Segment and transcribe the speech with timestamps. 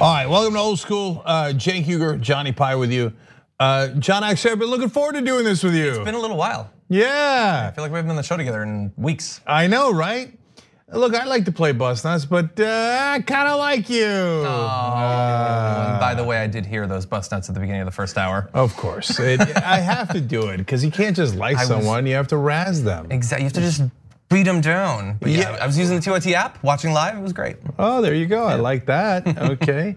[0.00, 1.20] All right, welcome to Old School.
[1.26, 3.12] Uh, Cenk Uygur, Johnny Pie with you.
[3.58, 5.90] Uh, John, actually, I've been looking forward to doing this with you.
[5.90, 6.70] It's been a little while.
[6.88, 9.42] yeah, I feel like we haven't been on the show together in weeks.
[9.46, 10.32] I know, right?
[10.92, 12.64] Look, I like to play bus nuts, but uh,
[13.14, 14.02] I kind of like you.
[14.06, 17.92] and by the way, I did hear those bust nuts at the beginning of the
[17.92, 18.48] first hour.
[18.54, 22.06] Of course, it, I have to do it because you can't just like was- someone;
[22.06, 23.06] you have to razz them.
[23.10, 23.44] Exactly.
[23.44, 23.82] You have to just
[24.30, 25.18] beat them down.
[25.20, 25.58] But yeah, Yeah.
[25.60, 27.16] I was using the TYT app, watching live.
[27.18, 27.56] It was great.
[27.78, 28.44] Oh, there you go.
[28.44, 29.26] I like that.
[29.50, 29.96] Okay.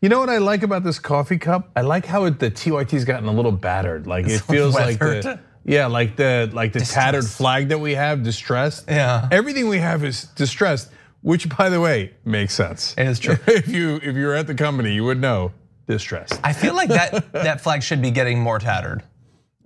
[0.00, 1.70] You know what I like about this coffee cup?
[1.76, 4.06] I like how it, the TYT's gotten a little battered.
[4.06, 8.22] Like it feels like the, yeah, like the like the tattered flag that we have,
[8.22, 8.84] distressed.
[8.88, 9.26] Yeah.
[9.30, 10.90] Everything we have is distressed,
[11.22, 12.94] which by the way makes sense.
[12.98, 13.36] And It is true.
[13.46, 15.52] if you if you were at the company, you would know
[15.86, 16.38] distressed.
[16.44, 19.02] I feel like that that flag should be getting more tattered.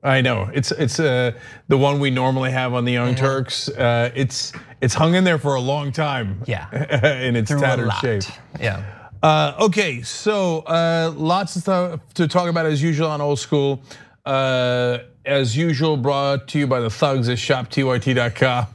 [0.02, 1.32] I know it's it's uh,
[1.66, 3.24] the one we normally have on the Young Mm-hmm.
[3.24, 3.68] Turks.
[3.68, 6.42] Uh, it's it's hung in there for a long time.
[6.46, 6.70] Yeah.
[7.20, 8.22] in its Through tattered shape.
[8.60, 8.84] Yeah.
[9.20, 13.82] Uh, okay, so uh, lots of stuff to talk about as usual on Old School.
[14.24, 18.66] Uh, as usual, brought to you by the thugs at shoptyt.com.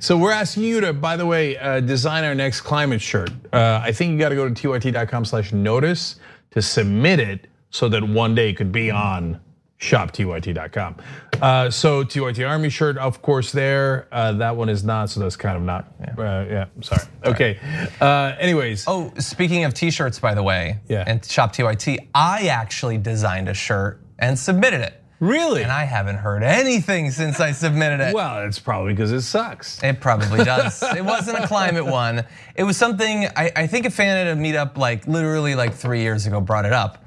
[0.00, 3.30] So we're asking you to, by the way, uh, design our next climate shirt.
[3.52, 6.16] Uh, I think you got to go to tyt.com/notice
[6.50, 9.40] to submit it, so that one day it could be on
[9.78, 10.96] shoptyt.com.
[11.40, 14.08] Uh, so TYT Army shirt, of course, there.
[14.10, 15.92] Uh, that one is not, so that's kind of not.
[16.18, 17.02] Uh, yeah, sorry.
[17.24, 17.58] Okay.
[18.00, 18.84] Uh, anyways.
[18.86, 21.04] Oh, speaking of t-shirts, by the way, Yeah.
[21.06, 25.02] and Shop TYT, I actually designed a shirt and submitted it.
[25.18, 25.62] Really?
[25.62, 28.14] And I haven't heard anything since I submitted it.
[28.14, 29.82] Well, it's probably because it sucks.
[29.82, 30.82] It probably does.
[30.82, 32.24] it wasn't a climate one.
[32.54, 36.02] It was something I, I think a fan at a meetup like literally like three
[36.02, 37.02] years ago brought it up.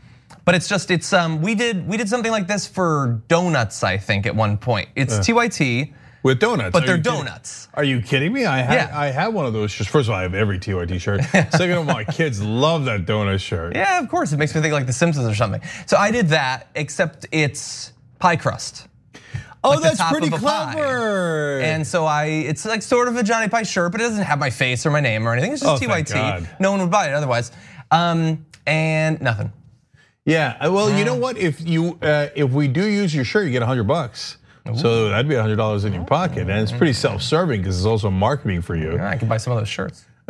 [0.49, 3.97] But it's just it's um we did we did something like this for donuts I
[3.99, 4.89] think at one point.
[4.95, 6.73] It's TYT, With donuts.
[6.73, 7.67] but Are they're you kidding- donuts.
[7.75, 8.45] Are you kidding me?
[8.45, 8.99] I have Yeah.
[8.99, 9.89] I have one of those shirts.
[9.91, 11.23] First of all, I have every TYT shirt.
[11.51, 13.75] Second of all, my kids love that donut shirt.
[13.75, 14.31] Yeah, of course.
[14.33, 15.61] It makes me think like The Simpsons or something.
[15.85, 18.87] So I did that, except it's pie crust.
[19.63, 20.73] oh, like that's pretty a pie.
[20.73, 21.59] clever.
[21.59, 24.39] And so I, it's like sort of a Johnny Pie shirt, but it doesn't have
[24.39, 25.53] my face or my name or anything.
[25.53, 26.59] It's just Oh, TYT.
[26.59, 27.51] No one would buy it otherwise.
[27.91, 29.53] Um, and nothing.
[30.25, 31.37] Yeah, uh, well, you know what?
[31.37, 34.37] If you uh, if we do use your shirt, you get a hundred bucks.
[34.75, 37.87] So that'd be a hundred dollars in your pocket, and it's pretty self-serving because it's
[37.87, 38.99] also marketing for you.
[38.99, 40.05] I can buy some of those shirts.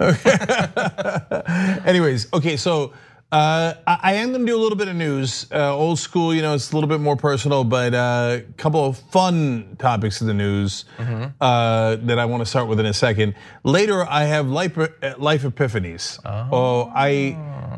[1.86, 2.94] Anyways, okay, so
[3.32, 6.34] uh, I am going to do a little bit of news, uh, old school.
[6.34, 10.28] You know, it's a little bit more personal, but a couple of fun topics of
[10.28, 13.36] the news uh, that I want to start with in a second.
[13.64, 14.78] Later, I have life,
[15.18, 16.20] life epiphanies.
[16.26, 16.92] Oh.
[16.96, 17.38] I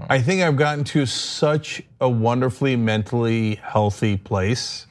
[0.10, 4.88] I think I've gotten to such a wonderfully mentally healthy place,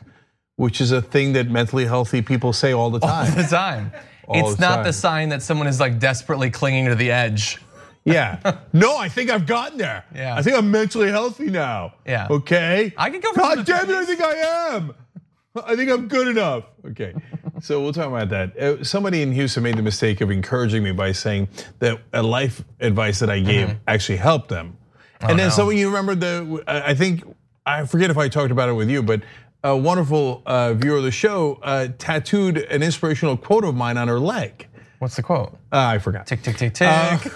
[0.56, 3.30] which is a thing that mentally healthy people say all the time.
[3.30, 3.92] All the time.
[4.28, 4.84] All it's the not time.
[4.84, 7.58] the sign that someone is like desperately clinging to the edge.
[8.04, 8.58] Yeah.
[8.72, 10.04] No, I think I've gotten there.
[10.14, 10.34] Yeah.
[10.36, 11.94] I think I'm mentally healthy now.
[12.06, 12.28] Yeah.
[12.30, 12.92] Okay.
[12.96, 14.06] I can go from God damn it, I 20s.
[14.06, 14.34] think I
[14.74, 14.94] am.
[15.64, 16.64] I think I'm good enough.
[16.86, 17.14] Okay.
[17.62, 18.56] So we'll talk about that.
[18.56, 21.48] Uh, Somebody in Houston made the mistake of encouraging me by saying
[21.80, 24.78] that a life advice that I gave actually helped them.
[25.20, 25.50] and then no.
[25.50, 27.22] so when you remember the, I think,
[27.66, 29.20] I forget if I talked about it with you, but
[29.62, 34.08] a wonderful uh, viewer of the show uh, tattooed an inspirational quote of mine on
[34.08, 34.66] her leg.
[35.00, 35.54] What's the quote?
[35.72, 36.26] Uh, I forgot.
[36.26, 36.88] Tick, tick, tick, tick.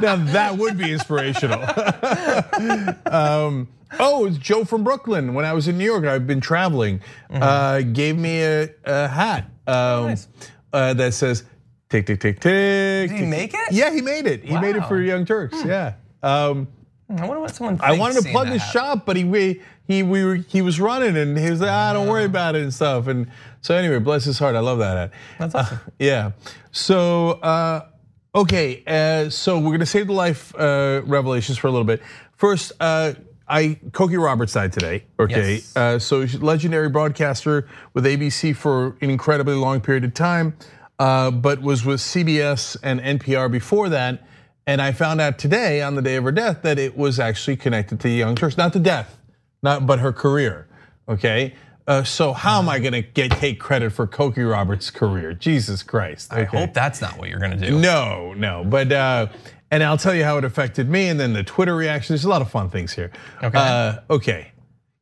[0.00, 1.60] Now that would be inspirational.
[3.14, 3.68] um,
[4.00, 5.34] oh, it's Joe from Brooklyn.
[5.34, 7.02] When I was in New York, I've been traveling.
[7.30, 10.28] Uh, gave me a, a hat um, nice.
[10.72, 11.44] uh, that says
[11.90, 13.10] tick tick tick tick.
[13.10, 13.60] Did he make it?
[13.70, 14.44] Yeah, he made it.
[14.44, 15.62] He made it for Young Turks.
[15.62, 15.96] Yeah.
[16.22, 16.68] Um,
[17.10, 17.78] I wonder what someone.
[17.82, 18.72] I wanted to plug that the happen.
[18.72, 21.92] shop, but he we, he we were, he was running and he was like, ah,
[21.92, 23.06] don't worry about it and stuff.
[23.06, 23.30] And
[23.62, 24.56] so anyway, bless his heart.
[24.56, 25.10] I love that hat.
[25.38, 25.80] That's awesome.
[25.98, 26.32] Yeah.
[26.72, 27.86] So, uh,
[28.34, 28.82] okay.
[28.86, 32.02] Uh, so we're gonna save the life uh, revelations for a little bit.
[32.36, 33.14] First, uh,
[33.48, 35.04] I Cokie Roberts died today.
[35.18, 35.54] Okay.
[35.54, 35.76] Yes.
[35.76, 40.56] Uh, so legendary broadcaster with ABC for an incredibly long period of time,
[40.98, 44.26] uh, but was with CBS and NPR before that.
[44.66, 47.56] And I found out today, on the day of her death, that it was actually
[47.56, 49.18] connected to the Young Turks, not the death,
[49.62, 50.68] not but her career.
[51.08, 51.54] Okay.
[51.86, 55.34] Uh, so how am I going to get take credit for Cokie Roberts' career?
[55.34, 56.32] Jesus Christ!
[56.32, 57.78] I hope that's not what you're gonna do.
[57.78, 59.26] No, no, but uh,
[59.70, 62.14] and I'll tell you how it affected me, and then the Twitter reaction.
[62.14, 63.10] There's a lot of fun things here.
[63.42, 63.58] Okay.
[63.58, 64.52] Uh, okay.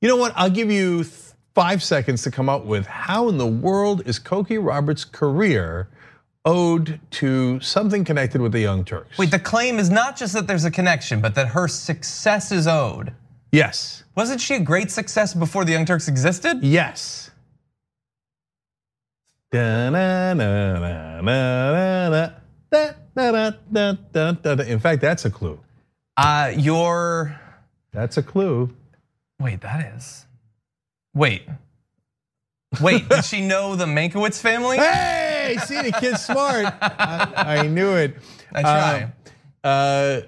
[0.01, 0.33] You know what?
[0.37, 1.05] I'll give you
[1.55, 5.89] five seconds to come up with how in the world is Cokie Roberts' career
[6.45, 9.19] owed to something connected with the Young Turks?
[9.19, 12.67] Wait, the claim is not just that there's a connection, but that her success is
[12.67, 13.13] owed.
[13.53, 14.05] Yes.
[14.15, 16.63] Wasn't she a great success before the Young Turks existed?
[16.63, 17.31] Yes.
[19.53, 19.93] In
[24.81, 25.59] fact, that's a clue.
[26.17, 27.41] Uh, your
[27.93, 28.73] That's a clue.
[29.41, 30.27] wait, that is.
[31.15, 31.43] Wait.
[32.81, 34.79] Wait, did she know the Mankiewicz family?
[35.41, 36.67] Hey, see the kid's smart.
[36.81, 38.15] I, I knew it.
[38.55, 39.13] I try.
[39.65, 40.21] Uh, uh,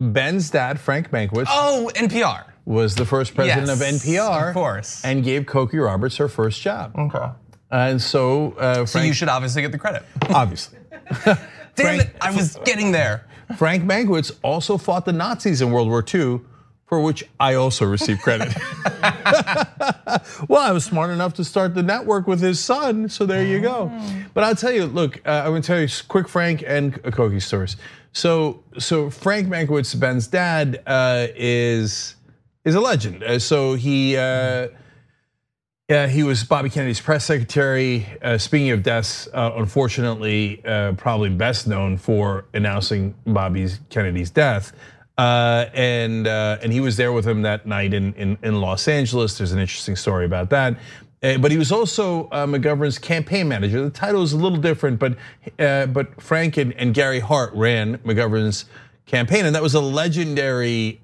[0.00, 2.46] Ben's dad, Frank Mankiewicz, Oh, NPR.
[2.66, 5.02] Was the first president Yes, of NPR, of course.
[5.04, 6.92] and gave Cokie Roberts her first job.
[6.98, 7.26] Okay.
[7.70, 10.02] And so, uh, So you should obviously get the credit.
[10.30, 10.78] obviously,
[11.24, 11.36] Damn
[11.76, 13.24] Frank- it, I was getting there.
[13.56, 16.40] Frank Mankiewicz also fought the Nazis in World War II,
[16.86, 18.52] for which I also received credit.
[20.48, 23.60] well, I was smart enough to start the network with his son, so there you
[23.60, 23.92] go.
[24.34, 27.76] But I'll tell you, look, uh, I'm gonna tell you quick Frank and Cokie stories.
[28.12, 32.15] So, so Frank Mankiewicz, Ben's dad, uh, is
[32.66, 33.22] is a legend.
[33.22, 34.18] Uh, so he.
[34.18, 34.68] Uh,
[35.88, 38.04] yeah, he was Bobby Kennedy's press secretary.
[38.20, 44.72] Uh, speaking of deaths, uh, unfortunately, uh, probably best known for announcing Bobby Kennedy's death.
[45.16, 49.38] Uh, and and he was there with him that night in, in, in Los Angeles.
[49.38, 50.76] There's an interesting story about that.
[51.20, 53.84] But he was also McGovern's campaign manager.
[53.84, 55.16] The title is a little different, but
[55.56, 58.64] but Frank and, and Gary Hart ran McGovern's
[59.06, 61.00] campaign, and that was a legendary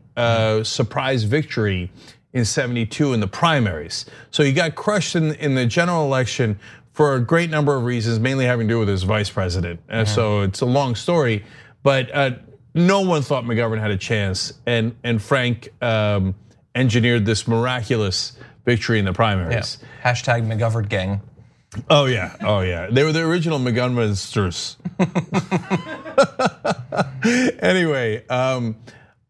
[0.64, 1.90] surprise victory
[2.32, 4.06] in 72 in the primaries.
[4.30, 6.58] So he got crushed in, in the general election
[6.92, 9.80] for a great number of reasons, mainly having to do with his vice president.
[9.88, 11.44] And so it's a long story,
[11.82, 12.32] but uh,
[12.74, 14.52] no one thought McGovern had a chance.
[14.66, 16.34] And, and Frank um,
[16.74, 18.32] engineered this miraculous
[18.64, 19.16] victory in the Yeah.
[19.16, 19.78] primaries.
[20.04, 21.20] Hashtag McGovern gang.
[21.88, 22.88] Oh yeah, oh yeah.
[22.90, 24.76] They were the original McGovernsters.
[27.62, 28.76] anyway, um,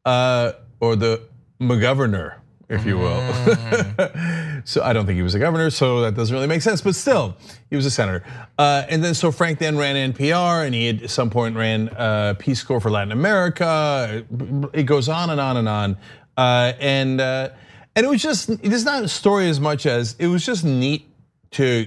[0.04, 0.52] uh,
[0.82, 1.22] or the
[1.60, 2.34] McGovernor,
[2.68, 3.20] if you will.
[4.64, 6.82] so I don't think he was a governor, so that doesn't really make sense.
[6.82, 7.36] But still,
[7.70, 8.24] he was a senator.
[8.58, 12.34] Uh, and then so Frank then ran NPR, and he at some point ran uh,
[12.36, 14.26] Peace Corps for Latin America.
[14.72, 15.96] It goes on and on and on.
[16.36, 17.50] Uh, and uh,
[17.94, 21.08] and it was just it's not a story as much as it was just neat
[21.52, 21.86] to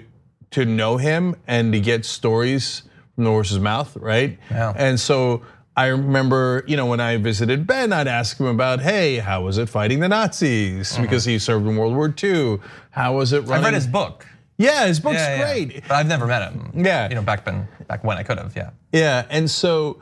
[0.51, 2.83] to know him and to get stories
[3.15, 4.37] from the horse's mouth, right?
[4.49, 4.71] Yeah.
[4.77, 5.41] And so
[5.77, 9.57] I remember, you know, when I visited Ben, I'd ask him about, hey, how was
[9.57, 10.93] it fighting the Nazis?
[10.93, 11.01] Uh-huh.
[11.01, 12.59] Because he served in World War II.
[12.91, 13.65] How was it running?
[13.65, 14.25] I read his book.
[14.57, 15.43] Yeah, his book's Yeah, yeah.
[15.43, 15.81] great.
[15.87, 16.71] But I've never met him.
[16.73, 17.09] Yeah.
[17.09, 18.69] You know, back when back when I could have, yeah.
[18.93, 19.99] Yeah, and so,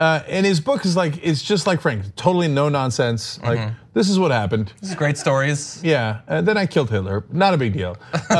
[0.00, 3.40] uh, and his book is like, it's just like Frank, totally no nonsense.
[3.42, 3.74] Like, Mm-hmm.
[3.92, 4.72] this is what happened.
[4.80, 5.80] This is great stories.
[5.84, 7.24] Yeah, and then I killed Hitler.
[7.30, 7.96] Not a big deal.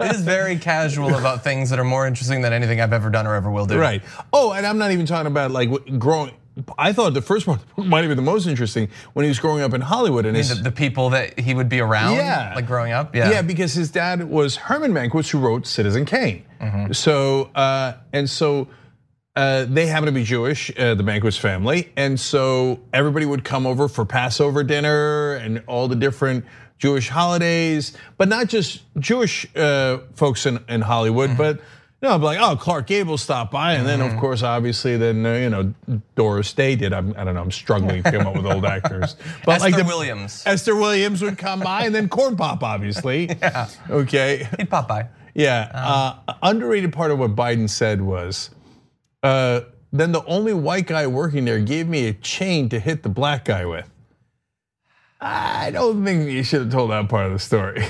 [0.00, 3.26] It is very casual about things that are more interesting than anything I've ever done
[3.26, 3.78] or ever will do.
[3.78, 4.02] Right.
[4.32, 6.32] Oh, and I'm not even talking about like growing.
[6.78, 9.62] I thought the first part might have been the most interesting when he was growing
[9.62, 10.56] up in Hollywood and his.
[10.56, 12.52] The, the people that he would be around, Yeah.
[12.54, 13.14] like growing up.
[13.14, 13.30] Yeah.
[13.30, 16.44] Yeah, because his dad was Herman Mankiewicz, who wrote Citizen Kane.
[16.92, 18.68] So uh, and so
[19.36, 23.66] uh, they happen to be Jewish, uh, the Mankiewicz family, and so everybody would come
[23.66, 26.44] over for Passover dinner and all the different
[26.78, 31.60] Jewish holidays, but not just Jewish uh, folks in, in Hollywood, but.
[32.02, 35.24] No, I'd be like, oh, Clark Gable stopped by, and then of course, obviously, then
[35.24, 35.72] uh, you know
[36.16, 36.92] Doris Day did.
[36.92, 37.40] I'm, I don't know.
[37.40, 39.16] I'm struggling to come up with old actors,
[39.46, 40.42] but Esther the- Williams.
[40.44, 43.30] Esther Williams would come by, and then Corn Pop, obviously.
[43.40, 43.68] Yeah.
[43.88, 44.46] Okay.
[44.58, 45.08] He'd pop by.
[45.32, 45.70] Yeah.
[45.72, 48.50] Uh, underrated part of what Biden said was,
[49.24, 49.62] uh,
[49.92, 53.44] then the only white guy working there gave me a chain to hit the black
[53.46, 53.90] guy with.
[55.20, 57.82] I don't think you should have told that part of the story.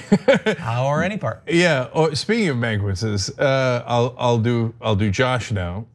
[0.85, 1.43] Or any part.
[1.49, 1.89] yeah.
[1.93, 5.87] Or speaking of banquets, uh, I'll I'll do I'll do Josh now.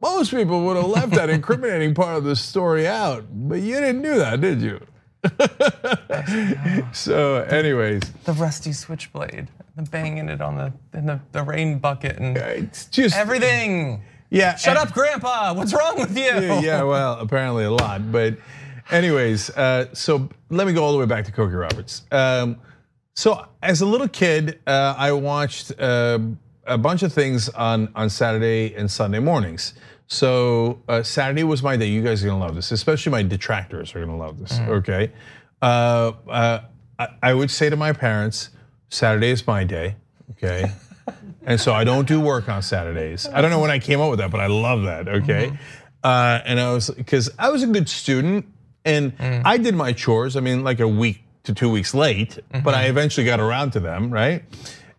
[0.00, 4.02] Most people would have left that incriminating part of the story out, but you didn't
[4.02, 4.80] do that, did you?
[6.92, 12.18] so, anyways, The rusty switchblade, the banging it on the in the, the rain bucket
[12.18, 14.02] and it's just everything.
[14.30, 14.56] Yeah.
[14.56, 15.54] Shut up, Grandpa.
[15.54, 16.24] What's wrong with you?
[16.24, 18.12] Yeah, yeah, well, apparently a lot.
[18.12, 18.36] But,
[18.90, 22.02] anyways, uh, so let me go all the way back to Cokie Roberts.
[22.10, 22.58] Um,
[23.14, 26.18] so, as a little kid, uh, I watched uh,
[26.66, 29.74] a bunch of things on on Saturday and Sunday mornings.
[30.06, 31.86] So uh, Saturday was my day.
[31.86, 34.58] You guys are gonna love this, especially my detractors are gonna love this.
[34.60, 35.12] Okay,
[35.60, 36.60] uh, uh,
[36.98, 38.50] I, I would say to my parents,
[38.88, 39.96] Saturday is my day.
[40.32, 40.70] Okay.
[41.44, 43.26] And so I don't do work on Saturdays.
[43.26, 45.08] I don't know when I came up with that, but I love that.
[45.08, 45.58] Okay.
[46.04, 48.46] Uh, and I was, because I was a good student
[48.84, 52.74] and I did my chores, I mean, like a week to two weeks late, but
[52.74, 54.44] I eventually got around to them, right?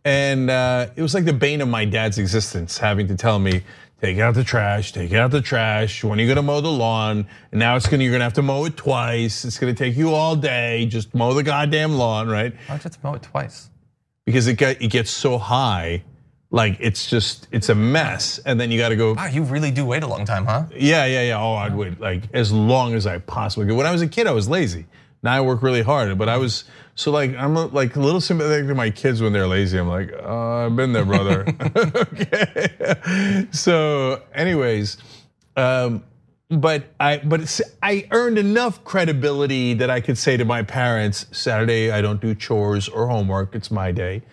[0.03, 3.63] And uh, it was like the bane of my dad's existence, having to tell me,
[4.01, 6.03] take out the trash, take out the trash.
[6.03, 7.27] When are you gonna mow the lawn?
[7.51, 9.45] And now it's gonna, you're gonna have to mow it twice.
[9.45, 10.85] It's gonna take you all day.
[10.85, 12.53] Just mow the goddamn lawn, right?
[12.67, 13.69] Why'd you have to mow it twice?
[14.29, 16.03] Because it get it gets so high
[16.51, 19.13] Like it's just it's a mess, and then you got to go.
[19.13, 20.65] Wow, you really do wait a long time, huh?
[20.75, 21.41] Yeah, yeah, yeah.
[21.41, 23.75] Oh, I'd wait like as long as I possibly could.
[23.77, 24.85] When I was a kid, I was lazy.
[25.21, 26.63] Now I work really hard, but I was
[26.95, 29.77] so like I'm like a little sympathetic to my kids when they're lazy.
[29.79, 31.45] I'm like, oh, I've been there, brother.
[31.75, 33.47] okay.
[33.51, 34.97] So, anyways,
[35.55, 36.03] um,
[36.49, 41.91] but I but I earned enough credibility that I could say to my parents, Saturday
[41.91, 43.55] I don't do chores or homework.
[43.55, 44.23] It's my day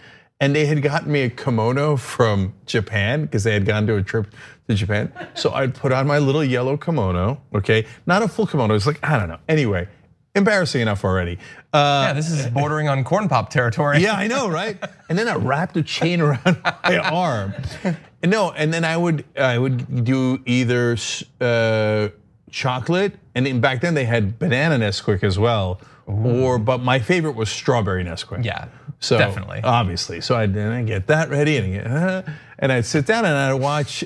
[0.40, 4.02] and they had gotten me a kimono from Japan because they had gone to a
[4.02, 4.32] trip
[4.68, 5.12] to Japan.
[5.34, 7.86] So I'd put on my little yellow kimono, okay?
[8.06, 9.38] Not a full kimono, it's like, I don't know.
[9.48, 9.88] Anyway,
[10.36, 11.38] embarrassing enough already.
[11.72, 13.98] Uh, yeah, this is bordering on corn pop territory.
[13.98, 14.76] Yeah, I know, right?
[15.08, 17.54] And then I wrapped a chain around my arm.
[17.84, 20.96] And no, and then I would I would do either
[21.40, 22.08] uh,
[22.50, 26.42] chocolate, and then back then they had banana Nesquik as well, Ooh.
[26.42, 28.44] or but my favorite was strawberry Nesquik.
[28.44, 28.66] Yeah.
[28.98, 32.22] So definitely, obviously, so I'd I get that ready and get, uh,
[32.58, 34.02] and I'd sit down and I'd watch.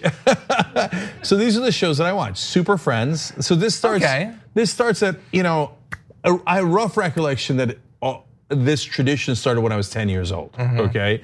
[1.23, 3.33] so these are the shows that I watch: Super Friends.
[3.45, 4.05] So this starts.
[4.05, 4.35] Okay.
[4.53, 5.73] This starts at you know,
[6.25, 10.53] a, a rough recollection that uh, this tradition started when I was 10 years old.
[10.53, 10.81] Mm-hmm.
[10.81, 11.23] Okay,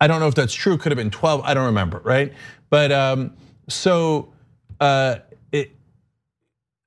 [0.00, 0.78] I don't know if that's true.
[0.78, 1.42] Could have been 12.
[1.44, 2.00] I don't remember.
[2.04, 2.32] Right,
[2.70, 3.34] but um,
[3.68, 4.32] so.
[4.80, 5.16] Uh,
[5.50, 5.72] it,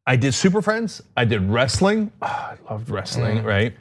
[0.08, 1.02] I did Super Friends.
[1.18, 2.10] I did wrestling.
[2.22, 3.44] Oh, I loved wrestling, mm.
[3.44, 3.74] right?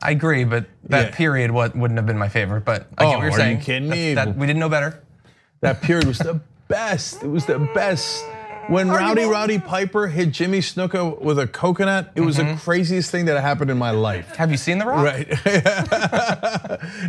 [0.00, 1.16] I agree, but that yeah.
[1.16, 2.64] period what wouldn't have been my favorite.
[2.64, 3.58] But I oh, get what you're are saying.
[3.58, 4.14] you kidding me?
[4.14, 5.02] That, we didn't know better.
[5.60, 7.24] That period was the best.
[7.24, 8.24] It was the best.
[8.68, 12.54] When Rowdy Roddy Piper hit Jimmy Snuka with a coconut, it was mm-hmm.
[12.54, 14.36] the craziest thing that happened in my life.
[14.36, 15.04] Have you seen The Rock?
[15.04, 15.28] Right.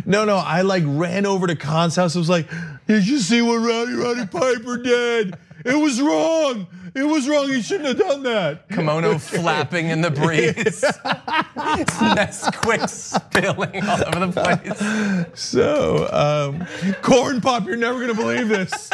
[0.06, 2.16] no, no, I like ran over to Khan's house.
[2.16, 2.48] I was like,
[2.86, 5.36] did you see what Rowdy Roddy Piper did?
[5.64, 6.66] It was wrong.
[6.94, 7.48] It was wrong.
[7.48, 8.68] He shouldn't have done that.
[8.70, 10.54] Kimono flapping in the breeze.
[12.14, 15.38] Nesquik spilling all over the place.
[15.38, 16.66] So, um,
[17.02, 18.90] corn pop, you're never gonna believe this.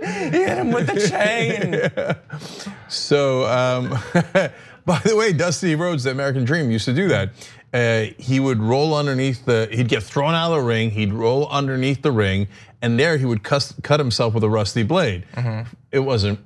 [0.00, 1.72] He hit him with the chain.
[1.74, 2.14] Yeah.
[2.90, 3.90] So, um,
[4.86, 7.32] by the way, Dusty Rhodes, the American Dream, used to do that.
[7.74, 11.46] Uh, he would roll underneath the, he'd get thrown out of the ring, he'd roll
[11.48, 12.48] underneath the ring,
[12.80, 15.26] and there he would cut, cut himself with a rusty blade.
[15.34, 15.68] Mm-hmm.
[15.92, 16.40] It wasn't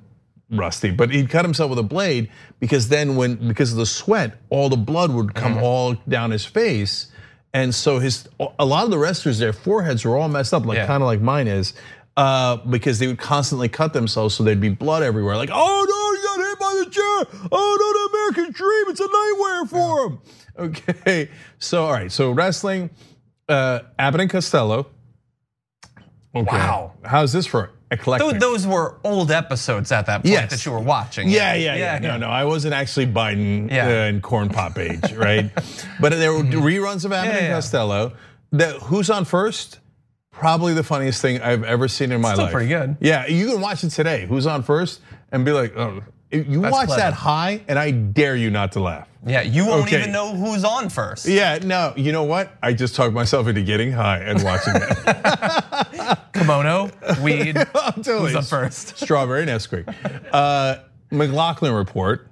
[0.51, 2.29] rusty, but he'd cut himself with a blade
[2.59, 5.63] because then when because of the sweat, all the blood would come mm-hmm.
[5.63, 7.07] all down his face.
[7.53, 8.27] And so his
[8.59, 10.87] a lot of the wrestlers, their foreheads were all messed up, like yeah.
[10.87, 11.73] kind of like mine is,
[12.15, 15.35] uh, because they would constantly cut themselves, so there'd be blood everywhere.
[15.35, 17.47] Like, oh no, you got hit by the chair.
[17.51, 20.19] Oh no, the American Dream, it's a nightmare for him.
[20.55, 22.89] Okay, so all right, so wrestling,
[23.49, 24.87] uh, Abbott and Costello.
[26.35, 26.57] Okay.
[26.57, 28.39] Wow, how's this for eclectic.
[28.39, 30.51] Those were old episodes at that point yes.
[30.51, 31.29] that you were watching.
[31.29, 31.93] Yeah, yeah, yeah.
[31.93, 31.99] yeah.
[31.99, 33.87] No, no, I wasn't actually Biden yeah.
[33.87, 35.51] uh, in corn pop age, right?
[35.99, 38.13] but there were reruns of Abbott yeah, and Costello.
[38.51, 39.79] The, who's on first?
[40.33, 42.53] Probably the funniest thing I've ever seen in my Still life.
[42.53, 42.97] pretty good.
[42.99, 44.25] Yeah, you can watch it today.
[44.25, 44.99] Who's on first?
[45.31, 48.79] And be like, oh, you That's watch that high, and I dare you not to
[48.79, 49.07] laugh.
[49.25, 49.99] Yeah, you won't okay.
[49.99, 51.27] even know who's on first.
[51.27, 52.51] Yeah, no, you know what?
[52.61, 56.19] I just talked myself into getting high and watching that.
[56.33, 56.89] Kimono,
[57.21, 57.55] weed,
[58.05, 58.97] who's up first?
[59.03, 59.93] Strawberry Nesquik.
[60.33, 60.79] Uh,
[61.11, 62.27] McLaughlin report.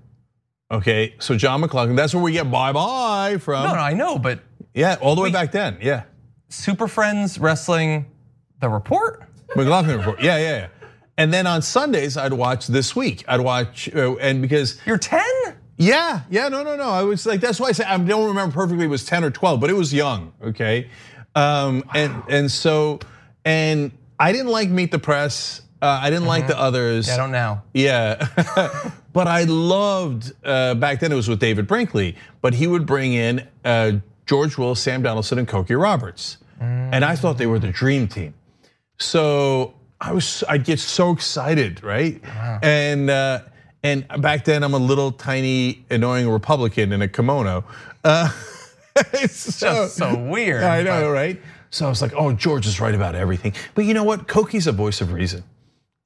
[0.69, 3.63] Okay, so John McLaughlin, that's where we get bye bye from.
[3.63, 4.39] No, no, I know, but.
[4.73, 6.03] Yeah, all the way back then, yeah.
[6.51, 8.05] Super Friends Wrestling,
[8.59, 9.23] the report?
[9.55, 10.67] McLaughlin report, yeah, yeah, yeah.
[11.17, 13.23] And then on Sundays, I'd watch This Week.
[13.27, 14.79] I'd watch, uh, and because.
[14.85, 15.21] You're 10?
[15.77, 16.89] Yeah, yeah, no, no, no.
[16.89, 18.85] I was like, that's why I said I don't remember perfectly.
[18.85, 20.89] It was 10 or 12, but it was young, okay?
[21.35, 22.99] Um, and, and so,
[23.45, 25.61] and I didn't like Meet the Press.
[25.81, 26.27] Uh, I didn't mm-hmm.
[26.27, 26.63] like the mm-hmm.
[26.63, 27.07] others.
[27.07, 27.61] Yeah, I don't know.
[27.73, 31.11] Yeah, but I loved uh, back then.
[31.11, 33.93] It was with David Brinkley, but he would bring in uh,
[34.25, 36.89] George Will, Sam Donaldson, and Cokie Roberts, mm.
[36.91, 38.33] and I thought they were the dream team.
[38.97, 42.23] So I was, I'd get so excited, right?
[42.23, 42.59] Wow.
[42.61, 43.41] And uh,
[43.83, 47.63] and back then I'm a little tiny annoying Republican in a kimono.
[48.03, 48.31] Uh,
[49.13, 50.63] it's so, just so weird.
[50.63, 51.41] I know, right?
[51.71, 53.53] So I was like, oh, George is right about everything.
[53.75, 54.27] But you know what?
[54.27, 55.43] Cokie's a voice of reason.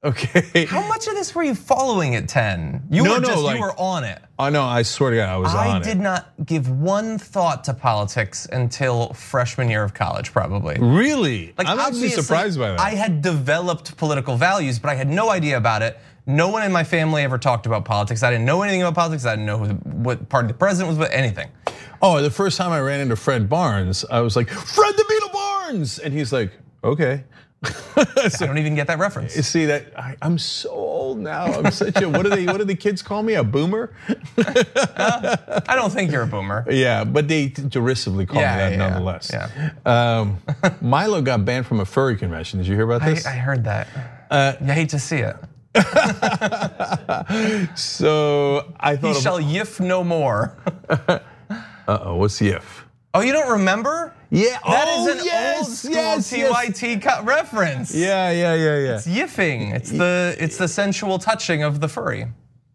[0.04, 0.66] Okay.
[0.66, 2.88] How much of this were you following at 10?
[2.90, 4.22] You no, were no, just, like, you were on it.
[4.38, 5.80] I know, I swear to God, I was I on it.
[5.80, 10.76] I did not give one thought to politics until freshman year of college, probably.
[10.78, 11.54] Really?
[11.58, 12.80] Like, I'm actually surprised by that.
[12.80, 15.98] I had developed political values, but I had no idea about it.
[16.26, 18.22] No one in my family ever talked about politics.
[18.22, 19.24] I didn't know anything about politics.
[19.24, 21.48] I didn't know who, what party the president was, but anything.
[22.02, 25.30] Oh, the first time I ran into Fred Barnes, I was like, Fred the Beetle
[25.32, 25.98] Barnes!
[25.98, 26.52] And he's like,
[26.84, 27.24] okay.
[27.96, 29.36] I don't even get that reference.
[29.36, 31.44] You see that I, I'm so old now.
[31.46, 33.34] I'm such a what do they what do the kids call me?
[33.34, 33.92] A boomer?
[34.38, 36.64] I don't think you're a boomer.
[36.70, 39.30] Yeah, but they derisively call Yeah, me that yeah, nonetheless.
[39.32, 39.70] Yeah.
[39.84, 40.38] Um,
[40.80, 42.58] Milo got banned from a furry convention.
[42.58, 43.26] Did you hear about this?
[43.26, 43.88] I heard that.
[44.30, 45.36] Uh, I hate to see it.
[47.76, 50.56] so I thought He shall yiff no more.
[50.88, 51.18] uh
[51.86, 52.62] oh, what's Yiff?
[53.14, 54.14] Oh, you don't remember?
[54.30, 56.80] Yeah, That oh, is an yes, old school yes, yes.
[56.80, 57.94] TYT cut reference.
[57.94, 58.96] Yeah, yeah, yeah, yeah.
[58.96, 59.72] It's yiffing.
[59.74, 62.26] It's the it's the sensual touching of the furry.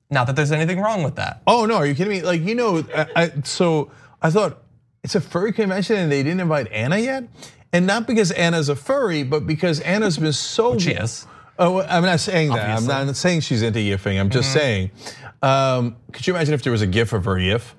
[0.10, 1.42] Not that there's anything wrong with that.
[1.48, 2.22] Oh no, are you kidding me?
[2.22, 3.92] Like you know, I, I, so
[4.22, 4.64] I thought
[5.04, 7.26] it's a furry convention and they didn't invite Ana yet,
[7.74, 10.78] and not because Ana's a furry, but because Ana's been so.
[10.80, 11.28] She is.
[11.60, 12.70] Oh, I'm not saying that.
[12.70, 12.94] Obviously.
[12.94, 14.20] I'm not saying she's into yiffing.
[14.20, 14.92] I'm just saying.
[15.44, 17.74] Um, could you imagine if there was a GIF of her yiff?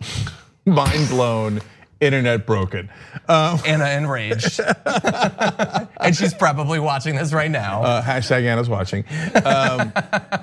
[0.66, 1.60] Mind blown.
[2.02, 2.90] Internet broken.
[3.28, 4.60] Um, Ana enraged.
[6.00, 7.82] and she's probably watching this right now.
[7.82, 9.04] Uh, hashtag Ana's watching.
[9.44, 9.92] Um,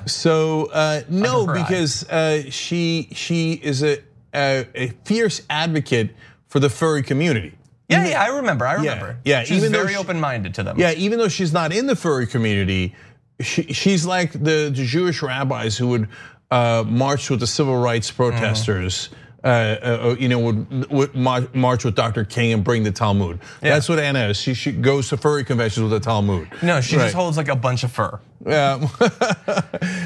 [0.06, 1.64] so uh, no, Under her eye.
[1.64, 4.00] because uh, she she is a,
[4.34, 6.12] a a fierce advocate
[6.48, 7.54] for the furry community.
[7.90, 8.66] yeah, yeah, I remember.
[8.66, 9.18] I remember.
[9.26, 10.80] yeah, She's even very she- open-minded to them.
[10.80, 12.96] Yeah, even though she's not in the furry community,
[13.42, 16.08] she, she's like the, the Jewish rabbis who would
[16.52, 19.10] uh, march with the civil rights protesters.
[19.12, 22.26] Uh, Uh, uh, uh, you know, would, would march with Dr.
[22.26, 23.40] King and bring the Talmud.
[23.62, 24.38] That's what Ana is.
[24.38, 26.50] She, she goes to furry conventions with the Talmud.
[26.62, 27.04] No, she Right.
[27.04, 28.20] just holds like a bunch of fur.
[28.46, 28.86] Yeah.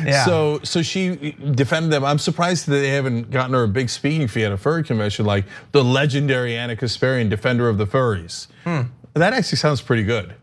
[0.06, 0.26] Yeah.
[0.26, 2.04] So so she defended them.
[2.04, 5.26] I'm surprised that they haven't gotten her a big speaking fee at a furry convention
[5.26, 8.48] like the legendary Ana Kasparian, defender of the furries.
[8.66, 8.82] Hmm.
[9.14, 10.36] That actually sounds pretty good.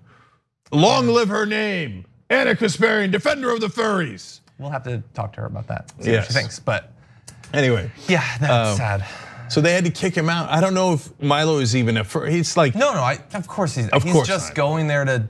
[0.73, 4.41] Long live her name, Ana Kasparian, defender of the furries.
[4.59, 5.91] We'll have to talk to her about that.
[6.01, 6.23] See Yes.
[6.23, 6.59] what she thinks.
[6.59, 6.93] But
[7.53, 9.05] Anyway, yeah, that's Um, sad.
[9.49, 10.49] so they had to kick him out.
[10.51, 12.33] I don't know if Milo is even a furry.
[12.33, 14.55] He's like, No, no, I, of course he's Of he's course just not.
[14.57, 15.29] going there to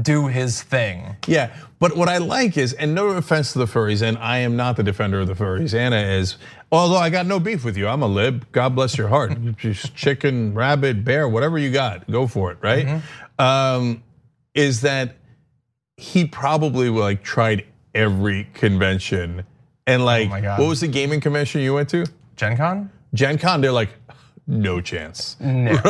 [0.00, 1.16] do his thing.
[1.26, 4.54] Yeah, but what I like is, and no offense to the furries, and I am
[4.56, 5.74] not the defender of the furries.
[5.74, 6.36] Ana is,
[6.70, 7.88] although I got no beef with you.
[7.88, 8.46] I'm a lib.
[8.52, 9.32] God bless your heart.
[9.56, 12.58] Just chicken, rabbit, bear, whatever you got, go for it.
[12.62, 13.02] Right?
[13.38, 14.02] Um,
[14.54, 15.16] is that
[15.96, 19.42] he probably like tried every convention
[19.88, 20.60] and oh like, my God.
[20.60, 22.06] what was the gaming convention you went to?
[22.36, 22.90] Gen Con?
[23.14, 23.60] Gen Con.
[23.60, 23.90] They're like.
[24.50, 25.36] No chance.
[25.40, 25.72] No.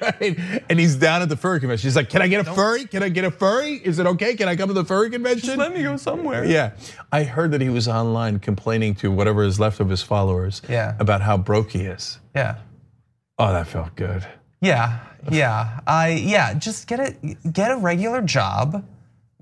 [0.00, 0.62] right?
[0.70, 1.86] And he's down at the furry convention.
[1.86, 2.86] He's like, "Can I get a furry?
[2.86, 3.74] Can I get a furry?
[3.84, 4.34] Is it okay?
[4.34, 6.46] Can I come to the furry convention?" Let me go somewhere.
[6.46, 6.70] Yeah,
[7.12, 10.96] I heard that he was online complaining to whatever is left of his followers Yeah.
[10.98, 12.18] about how broke he is.
[12.34, 12.54] Yeah.
[13.38, 14.26] Oh, that felt good.
[14.62, 15.80] Yeah, yeah.
[15.86, 17.14] I yeah, just get a
[17.52, 18.86] get a regular job,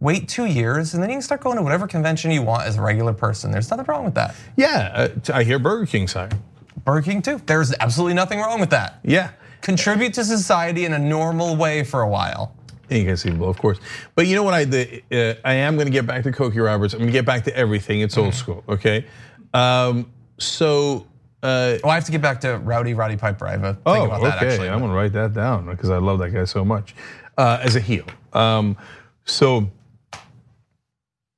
[0.00, 2.76] wait two years, and then you can start going to whatever convention you want as
[2.76, 3.50] a regular person.
[3.50, 4.34] There's nothing wrong with that.
[4.56, 6.42] Yeah, uh, I hear Burger King's hiring.
[6.84, 7.40] Burger King too.
[7.46, 9.00] There's absolutely nothing wrong with that.
[9.04, 9.30] Yeah,
[9.62, 12.54] Contribute to society in a normal way for a while.
[12.90, 13.78] inconceivable, of course.
[14.14, 14.52] But you know what?
[14.52, 16.92] I the, uh, I am going to get back to Cokie Roberts.
[16.92, 18.00] I'm going to get back to everything.
[18.02, 19.06] It's old school, okay?
[19.54, 21.06] Um, so.
[21.42, 23.46] Uh, Oh, I have to get back to Rowdy Roddy Piper.
[23.46, 24.48] I have a Oh, about that okay.
[24.48, 24.68] actually.
[24.70, 26.94] I'm gonna write that down because I love that guy so much
[27.38, 28.04] uh, as a heel.
[28.32, 28.76] Um,
[29.26, 29.70] so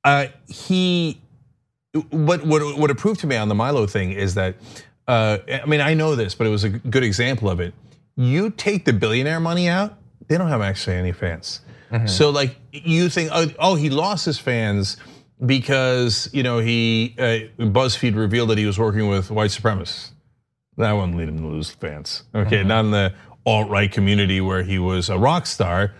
[0.07, 1.19] uh, he,
[2.11, 4.55] what what what it proved to me on the Milo thing is that
[5.07, 7.73] uh, I mean I know this, but it was a good example of it.
[8.15, 11.59] You take the billionaire money out, they don't have actually any fans.
[12.05, 14.97] So like you think, oh, oh, he lost his fans
[15.45, 20.11] because you know he uh, BuzzFeed revealed that he was working with white supremacists.
[20.77, 22.23] That wouldn't lead him to lose fans.
[22.33, 23.13] Okay, not in the
[23.45, 25.93] alt right community where he was a rock star.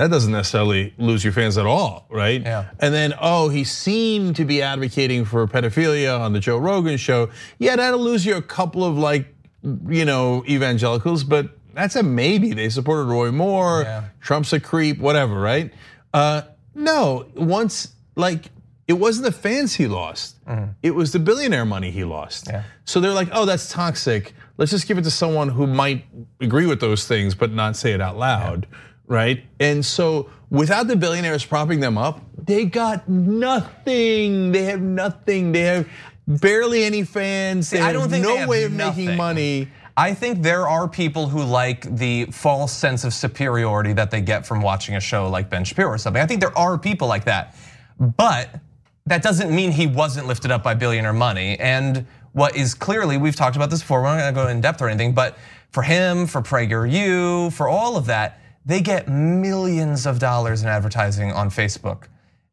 [0.00, 2.40] That doesn't necessarily lose your fans at all, right?
[2.40, 2.70] Yeah.
[2.78, 7.28] And then, oh, he seemed to be advocating for pedophilia on the Joe Rogan show.
[7.58, 9.26] Yeah, that'll lose you a couple of like,
[9.62, 12.54] you know, evangelicals, but that's a maybe.
[12.54, 14.04] They supported Roy Moore, Yeah.
[14.22, 15.70] Trump's a creep, whatever, right?
[16.14, 16.42] Uh,
[16.74, 18.46] no, once like
[18.88, 20.36] it wasn't the fans he lost.
[20.82, 22.46] It was the billionaire money he lost.
[22.48, 22.62] Yeah.
[22.86, 24.32] So they're like, oh, that's toxic.
[24.56, 26.06] Let's just give it to someone who might
[26.40, 28.66] agree with those things, but not say it out loud,
[29.10, 29.44] right?
[29.58, 34.52] And so without the billionaires propping them up, they got nothing.
[34.52, 35.52] They have nothing.
[35.52, 35.88] They have
[36.26, 37.68] barely any fans.
[37.68, 39.04] They I have don't think no have way of nothing.
[39.06, 39.68] making money.
[39.96, 44.46] I think there are people who like the false sense of superiority that they get
[44.46, 46.22] from watching a show like Ben Shapiro or something.
[46.22, 47.56] I think there are people like that.
[47.98, 48.60] But
[49.06, 51.58] that doesn't mean he wasn't lifted up by billionaire money.
[51.58, 54.80] And what is clearly, we've talked about this before, we're not gonna go in depth
[54.80, 55.36] or anything, but
[55.72, 61.32] for him, for PragerU, for all of that, they get millions of dollars in advertising
[61.32, 62.04] on Facebook.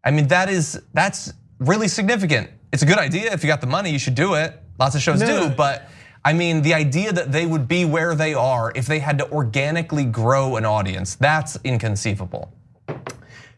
[0.04, 2.50] I mean, that is that's really significant.
[2.74, 3.32] It's a good idea.
[3.34, 4.62] If you got the money, you should do it.
[4.80, 5.50] Lots of shows No.
[5.50, 5.90] do, but
[6.26, 9.32] I mean, the idea that they would be where they are if they had to
[9.32, 12.52] organically grow an audience, that's inconceivable.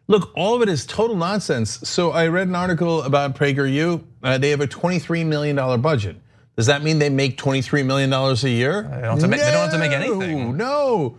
[0.08, 1.80] Look, all of it is total nonsense.
[1.84, 4.04] So I read an article about PragerU.
[4.24, 6.16] Uh, they have a $23 million budget.
[6.56, 8.84] Does that mean they make $23 million a year?
[8.84, 10.58] They don't have to, make, they don't have to make anything.
[10.58, 11.18] No.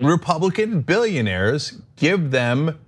[0.00, 2.78] Republican billionaires give them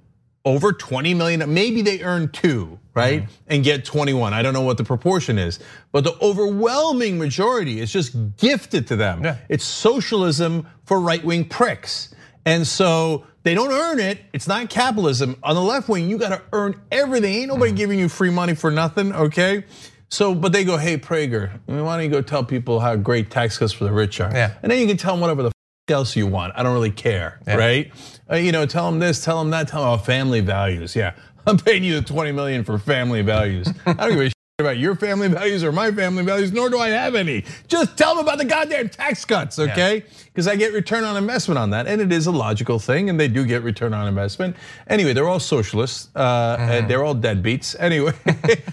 [0.44, 1.52] over 20 million.
[1.52, 3.22] Maybe they earn two, right?
[3.22, 3.32] Mm-hmm.
[3.48, 4.34] And get 21.
[4.34, 5.58] I don't know what the proportion is,
[5.92, 9.24] but the overwhelming majority is just gifted to them.
[9.24, 9.38] Yeah.
[9.48, 12.14] It's socialism for right wing pricks.
[12.46, 14.18] And so they don't earn it.
[14.32, 15.36] It's not capitalism.
[15.42, 17.34] On the left wing, you got to earn everything.
[17.34, 17.76] Ain't nobody mm-hmm.
[17.76, 19.64] giving you free money for nothing, okay?
[20.10, 23.58] So, but they go, hey, Prager, why don't you go tell people how great tax
[23.58, 24.30] cuts for the rich are?
[24.30, 24.54] Yeah.
[24.62, 25.52] And then you can tell them whatever the
[25.90, 26.54] else you want.
[26.56, 27.56] I don't really care, yeah.
[27.56, 27.92] right?
[28.30, 30.96] Uh, you know, tell them this, tell them that, tell them about family values.
[30.96, 31.14] Yeah,
[31.46, 33.68] I'm paying you the 20 million for family values.
[33.86, 36.78] I don't give a shit about your family values or my family values, nor do
[36.78, 37.44] I have any.
[37.68, 40.04] Just tell them about the goddamn tax cuts, okay?
[40.26, 40.52] Because yeah.
[40.52, 43.28] I get return on investment on that, and it is a logical thing, and they
[43.28, 44.56] do get return on investment.
[44.86, 46.70] Anyway, they're all socialists, uh, mm-hmm.
[46.70, 47.76] and they're all deadbeats.
[47.84, 48.14] Anyway,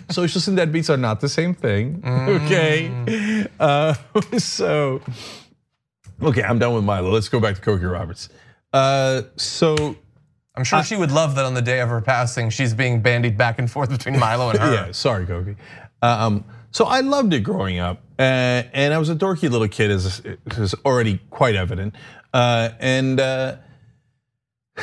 [0.10, 2.46] socialists and deadbeats are not the same thing, mm-hmm.
[2.46, 3.48] okay?
[3.60, 3.94] Uh,
[4.38, 5.02] so.
[6.22, 7.10] Okay, I'm done with Milo.
[7.10, 8.30] Let's go back to Cokie Roberts.
[8.74, 9.96] Uh, so
[10.56, 13.02] I'm sure I, she would love that on the day of her passing, she's being
[13.02, 14.74] bandied back and forth between Milo and her.
[14.74, 15.56] yeah, sorry, Cokie.
[16.02, 18.22] Um, so I loved it growing up, uh,
[18.74, 20.22] and I was a dorky little kid, as
[20.58, 21.96] is already quite evident.
[22.34, 23.58] Uh, and uh,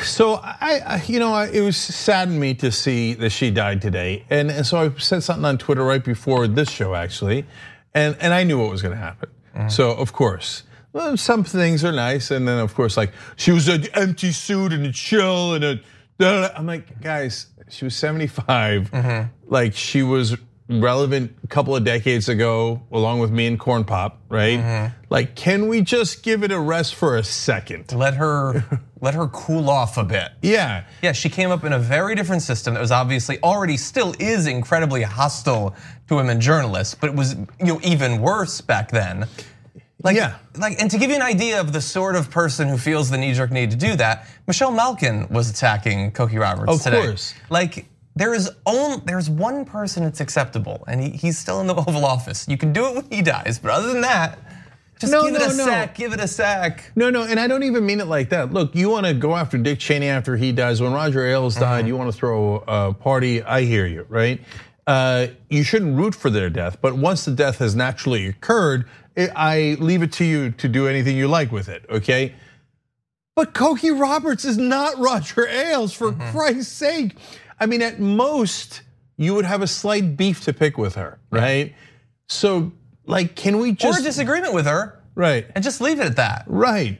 [0.03, 4.25] so I, I, you know, it was saddened me to see that she died today,
[4.29, 7.45] and, and so I said something on Twitter right before this show, actually,
[7.93, 9.29] and and I knew what was going to happen.
[9.55, 9.71] Mm.
[9.71, 10.63] So of course.
[10.91, 14.73] Well, some things are nice, and then of course, like she was an empty suit
[14.73, 15.79] and a chill and a.
[16.21, 18.91] I'm like, guys, she was 75.
[18.91, 19.27] Mm-hmm.
[19.47, 20.35] Like she was
[20.69, 24.59] relevant a couple of decades ago, along with me and Corn Pop, right?
[24.59, 24.95] Mm-hmm.
[25.09, 27.91] Like, can we just give it a rest for a second?
[27.91, 30.31] Let her let her cool off a bit.
[30.41, 30.85] Yeah.
[31.01, 34.45] Yeah, she came up in a very different system that was obviously already still is
[34.45, 35.75] incredibly hostile
[36.07, 39.27] to women journalists, but it was you know even worse back then.
[40.01, 40.37] Like, yeah.
[40.57, 43.17] like, and to give you an idea of the sort of person who feels the
[43.17, 46.99] knee-jerk need to do that, Michelle Malkin was attacking Cokie Roberts of today.
[46.99, 47.33] Of course.
[47.49, 47.85] Like,
[48.15, 52.05] there is only there's one person it's acceptable, and he, he's still in the Oval
[52.05, 52.47] Office.
[52.47, 54.39] You can do it when he dies, but other than that,
[54.99, 55.65] just no, give no, it a no.
[55.65, 56.91] sec, give it a sec.
[56.95, 58.51] No, no, and I don't even mean it like that.
[58.51, 60.81] Look, you want to go after Dick Cheney after he dies.
[60.81, 61.87] When Roger Ailes died, mm-hmm.
[61.87, 63.41] you want to throw a party.
[63.41, 64.41] I hear you, right?
[64.89, 69.77] Uh, you shouldn't root for their death, but once the death has naturally occurred, I
[69.79, 72.33] leave it to you to do anything you like with it, okay?
[73.35, 76.31] But Cokie Roberts is not Roger Ailes, for mm-hmm.
[76.35, 77.15] Christ's sake.
[77.59, 78.81] I mean, at most,
[79.15, 81.75] you would have a slight beef to pick with her, right?
[82.27, 82.71] So,
[83.05, 83.99] like, can we just.
[83.99, 84.99] Or a disagreement with her.
[85.13, 85.45] Right.
[85.53, 86.45] And just leave it at that.
[86.47, 86.99] Right.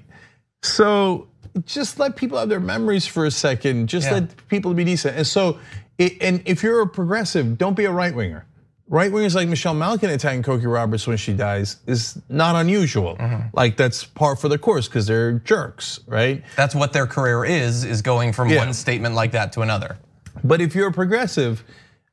[0.62, 1.28] So,
[1.66, 3.88] just let people have their memories for a second.
[3.88, 4.14] Just yeah.
[4.14, 5.18] let people be decent.
[5.18, 5.58] And so,
[6.00, 8.46] and if you're a progressive, don't be a right winger
[8.90, 13.16] right wingers like Michelle Malkin attacking Cokie Roberts when she dies is not unusual.
[13.16, 13.48] Mm-hmm.
[13.54, 16.44] Like that's par for the course because they're jerks, right?
[16.56, 18.58] That's what their career is, is going from yeah.
[18.58, 19.98] one statement like that to another.
[20.44, 21.64] But if you're a progressive,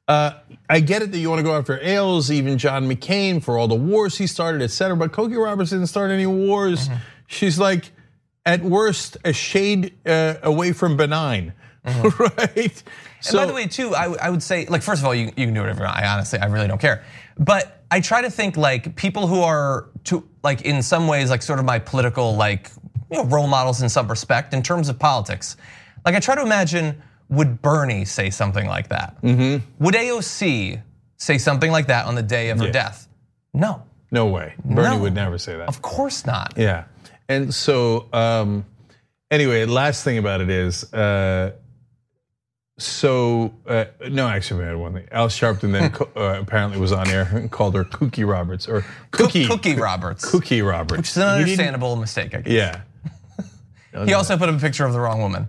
[0.07, 0.33] uh,
[0.68, 3.68] I get it that you want to go after Ailes, even John McCain for all
[3.68, 4.96] the wars he started, et cetera.
[4.96, 6.88] But Cokie Roberts didn't start any wars.
[6.88, 6.99] Mm-hmm.
[7.27, 7.90] She's like,
[8.44, 11.53] at worst, a shade uh, away from benign,
[11.85, 12.22] mm-hmm.
[12.57, 12.83] right?
[13.26, 15.26] So, and by the way, too, I, I would say, like, first of all, you,
[15.36, 15.86] you can do whatever.
[15.86, 17.04] I honestly, I really don't care.
[17.38, 21.42] But I try to think like people who are to like in some ways like
[21.42, 22.70] sort of my political like
[23.10, 25.56] you know role models in some respect in terms of politics.
[26.04, 29.20] Like I try to imagine would Bernie say something like that?
[29.22, 29.84] Mm-hmm.
[29.84, 30.82] Would AOC
[31.16, 32.72] say something like that on the day of her yeah.
[32.72, 33.08] death?
[33.52, 33.82] No.
[34.12, 34.54] No way.
[34.64, 35.02] Bernie no.
[35.02, 35.68] would never say that.
[35.68, 36.54] Of course not.
[36.56, 36.84] Yeah.
[37.28, 38.64] And so um,
[39.30, 41.52] anyway, last thing about it is uh,
[42.78, 45.08] so uh, no, actually, we had one thing.
[45.10, 49.46] Al Sharpton then uh, apparently was on air and called her Cookie Roberts or Cookie
[49.46, 52.34] Cookie Roberts, Cookie Roberts, which is an understandable mistake.
[52.34, 52.52] I guess.
[52.52, 54.04] Yeah.
[54.04, 54.40] he also that.
[54.40, 55.48] put up a picture of the wrong woman.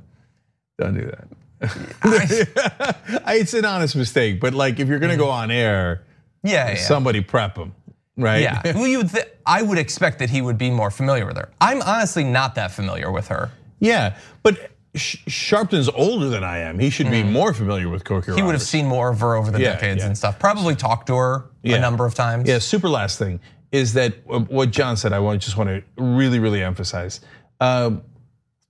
[0.80, 1.28] Don't do that.
[3.28, 6.04] it's an honest mistake, but like if you're gonna go on air,
[6.44, 6.76] yeah, yeah.
[6.76, 7.76] somebody prep him,
[8.16, 8.42] right?
[8.42, 9.12] Yeah, well, you would
[9.46, 11.50] I would expect that he would be more familiar with her.
[11.60, 13.52] I'm honestly not that familiar with her.
[13.80, 16.80] Yeah, but Sharpton's older than I am.
[16.80, 17.32] He should be mm.
[17.32, 18.36] more familiar with Cokie.
[18.36, 20.08] He would have seen more of her over the yeah, decades yeah.
[20.08, 20.40] and stuff.
[20.40, 21.76] Probably talked to her yeah.
[21.76, 22.48] a number of times.
[22.48, 22.60] Yeah.
[22.60, 23.40] Super last thing
[23.72, 25.14] is that uh, what John said.
[25.14, 27.22] I want just want to really, really emphasize.
[27.60, 28.04] Um,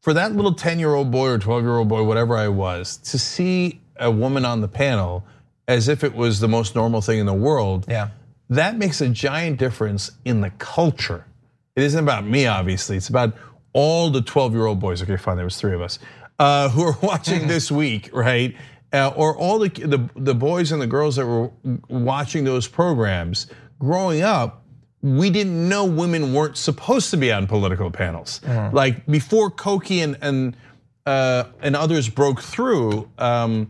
[0.02, 4.46] for that little ten-year-old boy or twelve-year-old boy, whatever I was, to see a woman
[4.46, 5.26] on the panel
[5.68, 7.86] as if it was the most normal thing in the world.
[7.90, 8.10] Yeah.
[8.50, 11.26] That makes a giant difference in the culture.
[11.76, 12.96] It isn't about me, obviously.
[12.96, 13.36] It's about
[13.78, 16.00] all the 12 year old boys, okay, fine, there was three of us,
[16.40, 18.56] uh, who are watching this week, right?
[18.92, 21.52] Uh, or all the, the the boys and the girls that were
[21.90, 23.48] watching those programs
[23.80, 24.64] growing up,
[25.02, 28.42] we didn't know women weren't supposed to be on political panels.
[28.74, 30.58] Like before Cokie and and
[31.06, 33.10] uh, and others broke through.
[33.18, 33.70] Um,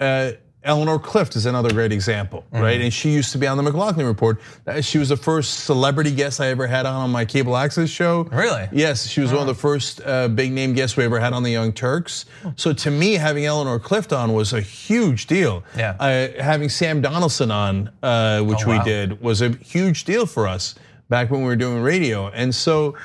[0.00, 0.32] uh,
[0.64, 2.80] Eleanor Clift is another great example, right?
[2.80, 4.40] And she used to be on the McLaughlin Report.
[4.66, 7.88] Uh, She was the first celebrity guest I ever had on on my cable access
[7.88, 8.24] show.
[8.24, 8.68] Really?
[8.72, 11.44] Yes, she was one of the first uh, big name guests we ever had on
[11.44, 12.24] the Young Turks.
[12.56, 15.62] So to me, having Eleanor Clift on was a huge deal.
[15.76, 15.96] Yeah.
[16.00, 20.48] Uh, having Sam Donaldson on, uh, which Oh, we did, was a huge deal for
[20.48, 20.74] us
[21.08, 22.28] back when we were doing radio.
[22.28, 22.96] And so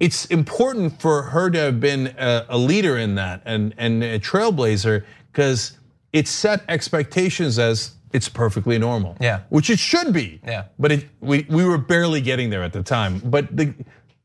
[0.00, 4.18] it's important for her to have been a, a leader in that and, and a
[4.18, 5.78] trailblazer because
[6.12, 9.16] it set expectations as it's perfectly normal.
[9.20, 9.40] Yeah.
[9.50, 10.40] Which it should be.
[10.46, 10.64] Yeah.
[10.78, 13.18] But it, we, we were barely getting there at the time.
[13.24, 13.74] But the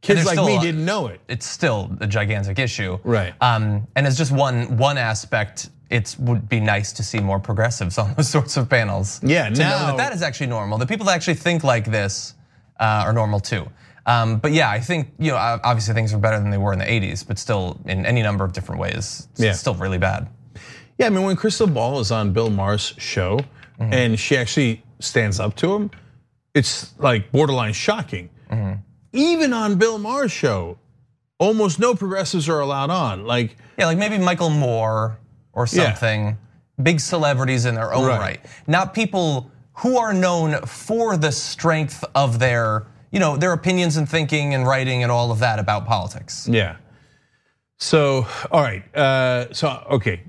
[0.01, 1.19] kids like me a- didn't know it.
[1.27, 2.99] it's still a gigantic issue.
[3.03, 3.33] Right.
[3.41, 7.97] Um, and as just one one aspect, it would be nice to see more progressives
[8.01, 9.19] on those sorts of panels.
[9.23, 10.77] Yeah, to know now- that that is actually normal.
[10.77, 12.35] The people that actually think like this
[12.79, 13.67] uh, are normal too.
[14.05, 16.79] Um, but yeah, I think you know obviously things are better than they were in
[16.79, 19.51] the '80s, but still in any number of different ways, it's Yeah.
[19.53, 20.27] still really bad.
[21.01, 23.39] Yeah, I mean, when Krystal Ball is on Bill Maher's show
[23.79, 23.93] Mm-hmm.
[23.93, 25.89] and she actually stands up to him,
[26.53, 28.29] it's like borderline shocking.
[28.51, 28.73] Mm-hmm.
[29.13, 30.77] Even on Bill Maher's show,
[31.39, 33.25] almost no progressives are allowed on.
[33.25, 35.17] Like, Yeah, like maybe Michael Moore
[35.53, 35.85] or Yeah.
[35.85, 36.37] something.
[36.83, 38.19] Big celebrities in their own Right.
[38.19, 38.45] right.
[38.67, 44.07] Not people who are known for the strength of their, you know, their opinions and
[44.07, 46.47] thinking and writing and all of that about politics.
[46.47, 46.75] yeah.
[47.79, 48.83] So, all right.
[48.95, 50.21] Uh, so, okay.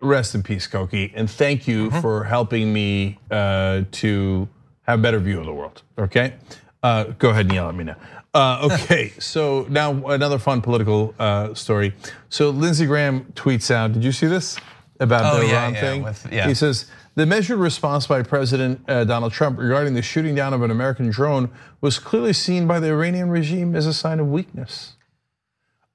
[0.00, 2.00] Rest in peace, Cokie, and thank you Mm-hmm.
[2.00, 4.48] for helping me uh, to
[4.82, 5.82] have a better view of the world.
[5.98, 6.34] Okay,
[6.82, 7.96] uh, go ahead and yell at me now.
[8.32, 11.94] Uh, okay, so now another fun political uh, story.
[12.28, 13.92] So Lindsey Graham tweets out.
[13.92, 14.56] Did you see this
[15.00, 16.02] about Oh, the yeah, Iran yeah, thing?
[16.04, 16.46] with- yeah.
[16.46, 20.62] He says the measured response by President uh, Donald Trump regarding the shooting down of
[20.62, 24.92] an American drone was clearly seen by the Iranian regime as a sign of weakness.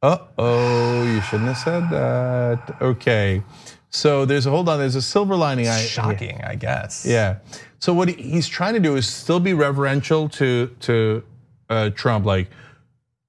[0.02, 2.76] Uh oh, you shouldn't have said that.
[2.82, 3.42] Okay,
[3.96, 4.80] so there's a hold on.
[4.80, 5.68] There's a silver lining.
[5.68, 7.06] I, Shocking, I guess.
[7.06, 7.38] yeah.
[7.80, 11.24] So what he's trying to do is still be reverential to to
[11.70, 12.50] uh, Trump, like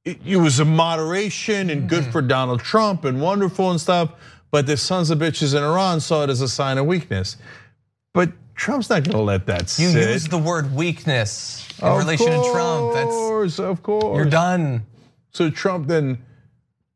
[0.05, 4.13] it, it was a moderation and good for Donald Trump and wonderful and stuff.
[4.51, 7.37] But the sons of bitches in Iran saw it as a sign of weakness.
[8.13, 10.09] But Trump's not going to let that You sit.
[10.09, 12.95] use the word weakness in Of relation to Trump.
[12.95, 14.17] That's course, of course.
[14.17, 14.85] you're done.
[15.33, 16.19] So Trump then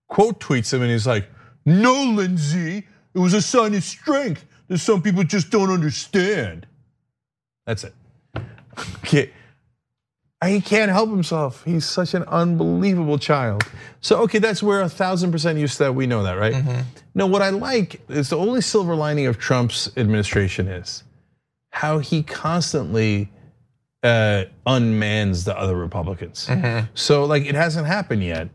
[0.08, 1.28] quote tweets him and he's like,
[1.66, 6.66] No, Lindsey, it was a sign of strength that some people just don't understand.
[7.66, 7.94] That's it.
[8.98, 9.30] Okay.
[10.44, 11.64] He can't help himself.
[11.64, 13.64] He's such an unbelievable child.
[14.00, 15.94] So, okay, that's where a thousand percent used to that.
[15.94, 16.54] We know that, right?
[17.14, 21.02] No, what I like is the only silver lining of Trump's administration is
[21.72, 23.30] how he constantly
[24.04, 26.48] uh, unmans the other Republicans.
[26.94, 28.48] So like it hasn't happened yet,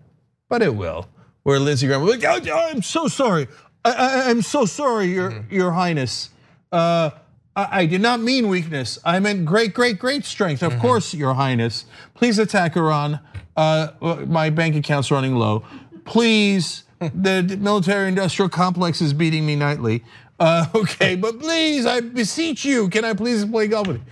[0.50, 1.10] but it will.
[1.44, 3.50] Where Lindsey Graham was like, "Oh, I'm so sorry.
[3.86, 6.30] I, am so sorry, Your Your Highness.
[6.72, 7.12] Uh,
[7.56, 8.98] I, I did not mean weakness.
[9.04, 10.63] I meant great, great, great strength.
[10.63, 11.86] Of course, Your Highness.
[12.15, 13.19] Please attack Iran.
[13.56, 13.89] Uh,
[14.26, 15.63] my bank account's running low.
[16.06, 20.04] Please, the military-industrial complex is beating me nightly.
[20.39, 24.04] Uh, okay, but please, I beseech you, can I please play golf with you?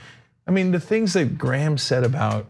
[0.47, 2.47] I mean, the things that Graham said about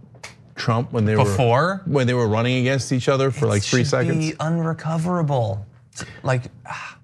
[0.56, 1.82] Trump when they Before?
[1.86, 4.32] were when they were running against each other for like three seconds.
[4.32, 5.66] Be unrecoverable.
[6.24, 6.98] Like, ah.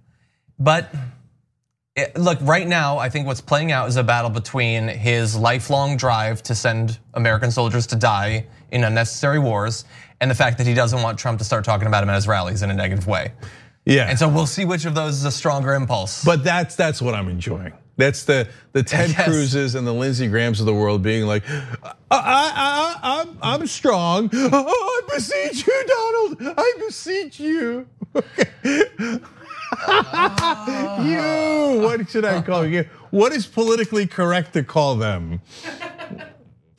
[0.59, 0.93] But
[1.95, 5.97] it- look, right now, I think what's playing out is a battle between his lifelong
[5.97, 9.85] drive to send American soldiers to die in unnecessary wars,
[10.21, 12.27] and the fact that he doesn't want Trump to start talking about him at his
[12.27, 13.31] rallies in a negative way.
[13.85, 16.23] yeah, And so we'll see which of those is a stronger impulse.
[16.23, 17.73] but that's that's what I'm enjoying.
[17.95, 19.27] That's the the Ted Yes.
[19.27, 22.15] Cruzes and the Lindsey Grahams of the world being like, I, I,
[23.01, 24.29] I, I'm, I'm strong.
[24.33, 26.55] Oh, I beseech you, Donald.
[26.57, 27.87] I beseech you.
[31.05, 31.81] you.
[31.81, 32.85] What should I call you?
[33.11, 35.41] What is politically correct to call them?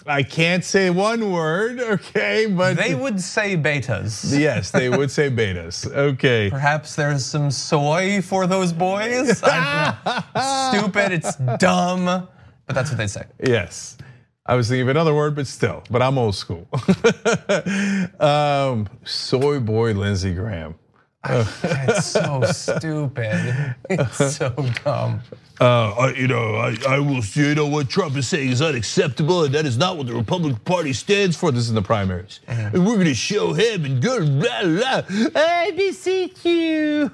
[0.06, 4.38] I can't say one word, okay, but they would say betas.
[4.38, 5.86] yes, they would say betas.
[5.86, 6.48] Okay.
[6.48, 9.42] Perhaps there's some soy for those boys.
[9.42, 10.34] I don't
[10.74, 10.80] know.
[10.80, 13.24] Stupid, it's dumb, but that's what they say.
[13.46, 13.98] Yes.
[14.46, 16.66] I was thinking of another word, but still, but I'm old school.
[18.18, 20.76] um, soy boy Lindsey Graham.
[21.24, 23.74] It's so stupid.
[23.90, 24.50] It's so
[24.84, 25.20] dumb.
[25.60, 29.44] Uh, I- you know, I, I will, you know, what Trump is saying is unacceptable,
[29.44, 31.50] and that is not what the Republican Party stands for.
[31.50, 32.38] This is in the primaries.
[32.46, 35.02] And we're going to show him and go, blah, blah.
[35.34, 37.10] I beseech you.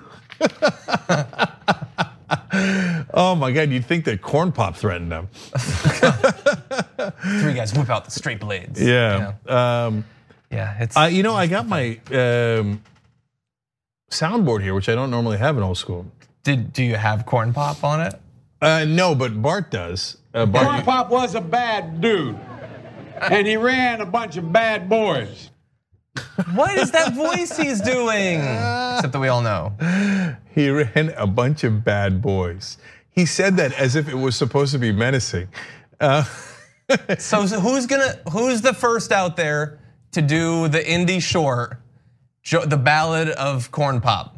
[3.15, 5.29] oh my God, you'd think that Corn Pop threatened them.
[7.41, 8.81] Three guys whip out the straight blades.
[8.81, 9.33] Yeah.
[9.49, 10.05] Yeah, Um,
[10.51, 10.97] yeah it's.
[10.97, 12.83] I, you know, I got my um,
[14.11, 16.07] soundboard here, which I don't normally have in old school.
[16.43, 18.15] did do you have corn pop on it?
[18.61, 20.17] Uh, no, but Bart does.
[20.33, 22.39] Uh, Bart, Corn Pop was a bad dude,
[23.21, 25.51] and he ran a bunch of bad boys.
[26.55, 28.41] What is that voice he's doing?
[28.41, 29.73] Except that we all know.
[30.55, 32.79] he ran a bunch of bad boys.
[33.11, 35.49] He said that as if it was supposed to be menacing.
[36.01, 36.25] Uh,
[37.19, 39.79] So, so who's gonna who's the first out there
[40.13, 41.81] to do the indie short,
[42.45, 44.37] Jo- the Ballad of Corn Pop?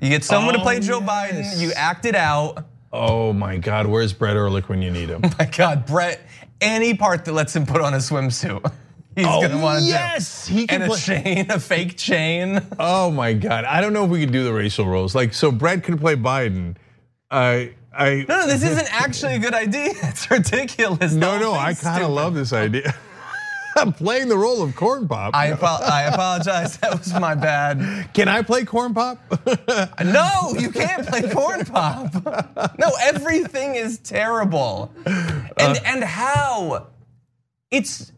[0.00, 1.54] You get someone to Oh, play Joe oh, yes.
[1.56, 1.60] Biden.
[1.62, 2.64] You act it out.
[2.92, 5.22] oh my God, where's Brett Ehrlich when you need him?
[5.38, 6.20] My God, Brett.
[6.60, 8.60] Any part that lets him put on a swimsuit,
[9.16, 10.66] he's oh, gonna want to Oh, yes, he do.
[10.66, 12.60] can And a play- chain, a fake chain.
[12.78, 15.14] Oh my God, I don't know if we could do the racial roles.
[15.14, 16.76] Like, so Brett could play Biden.
[17.30, 18.24] I, I.
[18.28, 19.92] No, no, this isn't actually a good idea.
[20.02, 21.12] It's ridiculous.
[21.12, 22.94] No, no, I kind of love this idea.
[23.76, 25.34] I'm playing the role of Corn Pop.
[25.34, 26.78] I, I apologize.
[26.84, 28.12] That was my bad.
[28.12, 29.18] Can I play Corn Pop?
[30.04, 32.12] No, you can't play corn pop.
[32.78, 34.92] No, everything is terrible.
[35.06, 35.80] And uh.
[35.84, 36.88] and how?
[37.70, 38.12] It's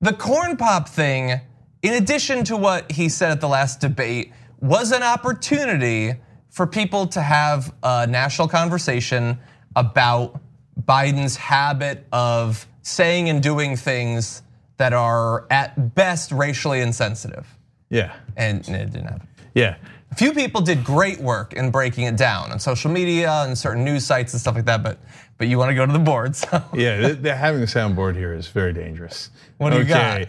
[0.00, 1.40] the corn pop thing,
[1.82, 6.14] in addition to what he said at the last debate, was an opportunity
[6.50, 9.38] for people to have a national conversation
[9.76, 10.40] about
[10.80, 14.42] Biden's habit of saying and doing things
[14.78, 17.46] that are at best racially insensitive.
[17.90, 19.28] yeah, And it didn't happen.
[19.54, 19.76] yeah.
[20.10, 23.84] A few people did great work in breaking it down on social media and certain
[23.84, 24.98] news sites and stuff like that, but
[25.36, 26.34] but you want to go to the board.
[26.34, 26.64] So.
[26.74, 29.28] Yeah, th- th- having a soundboard here is very dangerous.
[29.58, 30.22] What do you got?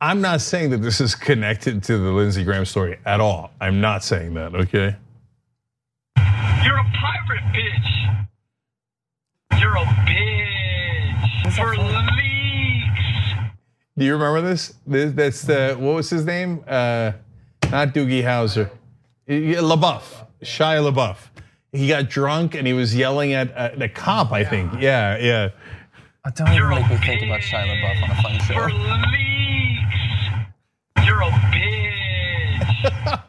[0.00, 3.50] I'm not saying that this is connected to the Lindsey Graham story at all.
[3.60, 4.94] I'm not saying that, okay?
[6.64, 8.26] You're a pirate, bitch.
[9.60, 11.54] You're a bitch.
[11.56, 12.33] For leaks.
[13.96, 14.74] Do you remember this?
[14.86, 16.64] this that's the, what was his name?
[16.66, 17.12] Uh,
[17.70, 18.70] not Doogie Howser.
[19.28, 21.16] LaBeouf, Shia LaBeouf.
[21.72, 24.72] He got drunk and he was yelling at uh, the cop, I think.
[24.80, 25.48] Yeah, yeah.
[26.34, 28.76] Don't even You're a make me think about Shia LaBeouf on a fun For show.
[30.96, 31.06] leaks.
[31.06, 33.20] You're a bitch.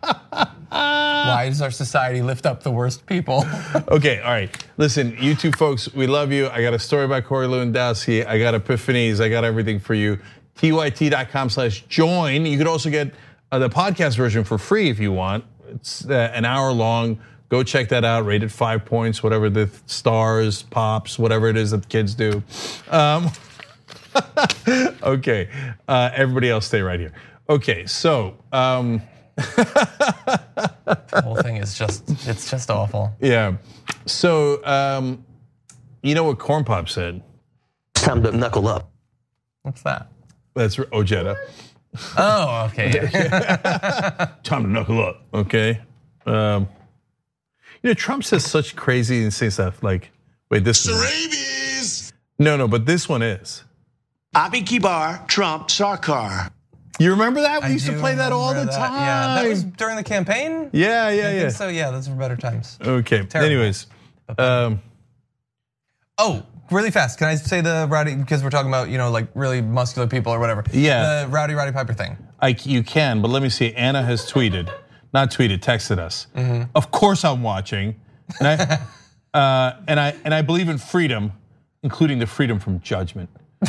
[0.71, 3.45] Why does our society lift up the worst people?
[3.87, 4.49] Okay, all right.
[4.77, 6.47] Listen, you two folks, we love you.
[6.49, 8.25] I got a story about Corey Lewandowski.
[8.25, 9.21] I got epiphanies.
[9.21, 10.19] I got everything for you.
[10.55, 12.45] tyt.com slash join.
[12.45, 13.13] You could also get
[13.51, 15.45] uh, the podcast version for free if you want.
[15.69, 17.19] It's uh, an hour long.
[17.49, 18.25] Go check that out.
[18.25, 22.41] Rated five points, whatever the stars, pops, whatever it is that the kids do.
[22.89, 23.29] Um,
[25.03, 25.49] okay,
[25.87, 27.11] uh, everybody else stay right here.
[27.49, 29.01] Okay, so um,
[29.35, 33.13] the whole thing is just, it's just awful.
[33.19, 33.57] yeah,
[34.05, 35.23] so um,
[36.01, 37.21] you know what Corn Pop said?
[37.93, 38.91] It's time to knuckle up.
[39.61, 40.09] What's that?
[40.55, 41.35] That's Ojeda.
[42.17, 42.91] Oh, okay.
[43.13, 44.31] yeah.
[44.43, 45.81] Time to knuckle up, okay?
[46.25, 46.67] Um,
[47.83, 49.83] you know, Trump says such crazy insane stuff.
[49.83, 50.11] Like,
[50.49, 52.13] wait, this is Rabies.
[52.39, 53.63] no, no, but this one is.
[54.33, 56.51] Avi Kibar, Trump, Sarkar.
[56.99, 57.61] You remember that?
[57.61, 58.93] We I used to play that all the remember time.
[58.93, 58.99] that.
[59.37, 60.69] Yeah, that was during the campaign.
[60.73, 61.39] yeah, yeah, I yeah.
[61.41, 61.67] think so.
[61.67, 62.77] Yeah, those were better times.
[62.81, 63.25] Okay.
[63.25, 63.51] Terrible.
[63.51, 63.87] Anyways,
[64.37, 64.81] um,
[66.17, 67.17] Oh, really fast.
[67.19, 70.33] Can I say the rowdy because we're talking about you know like really muscular people
[70.33, 70.63] or whatever?
[70.71, 71.23] Yeah.
[71.25, 72.17] The Rowdy Roddy Piper thing.
[72.39, 73.73] I, you can, but let me see.
[73.73, 74.69] Ana has tweeted,
[75.13, 76.27] not tweeted, texted us.
[76.35, 76.69] Mm-hmm.
[76.75, 77.95] Of course, I'm watching,
[78.39, 78.79] and I,
[79.39, 81.31] uh, and I and I believe in freedom,
[81.83, 83.29] including the freedom from judgment.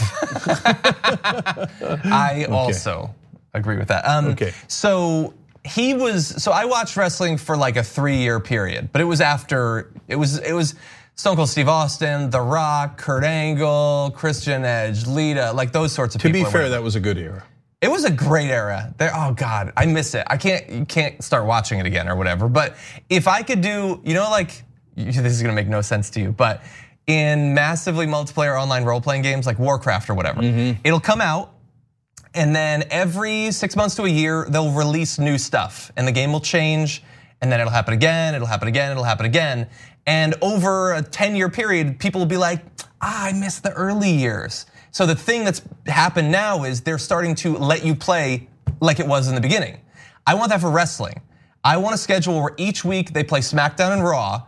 [2.04, 3.14] I also
[3.54, 4.04] agree with that.
[4.06, 4.52] Um, Okay.
[4.68, 6.42] So he was.
[6.42, 10.38] So I watched wrestling for like a three-year period, but it was after it was
[10.38, 10.74] it was
[11.18, 16.20] Stone Cold Steve Austin, The Rock, Kurt Angle, Christian Edge, Lita, like those sorts of
[16.20, 16.40] To people.
[16.40, 17.42] To be fair, that was a good era.
[17.80, 18.92] It was a great era.
[18.98, 20.24] There, oh God, I miss it.
[20.26, 22.50] I can't, you can't start watching it again or whatever.
[22.50, 22.76] But
[23.08, 24.62] if I could do, you know, like
[24.94, 26.62] this is gonna make no sense to you, but
[27.06, 30.78] in massively multiplayer online role-playing games like Warcraft or whatever, mm-hmm.
[30.84, 31.54] it'll come out.
[32.34, 36.30] And then every six months to a year, they'll release new stuff, and the game
[36.30, 37.02] will change.
[37.40, 38.34] And then it'll happen again.
[38.34, 38.90] It'll happen again.
[38.90, 39.68] It'll happen again.
[40.06, 42.64] And over a ten-year period, people will be like,
[43.00, 47.34] "Ah, I miss the early years." So the thing that's happened now is they're starting
[47.36, 48.48] to let you play
[48.80, 49.78] like it was in the beginning.
[50.26, 51.20] I want that for wrestling.
[51.62, 54.42] I want a schedule where each week they play SmackDown and Raw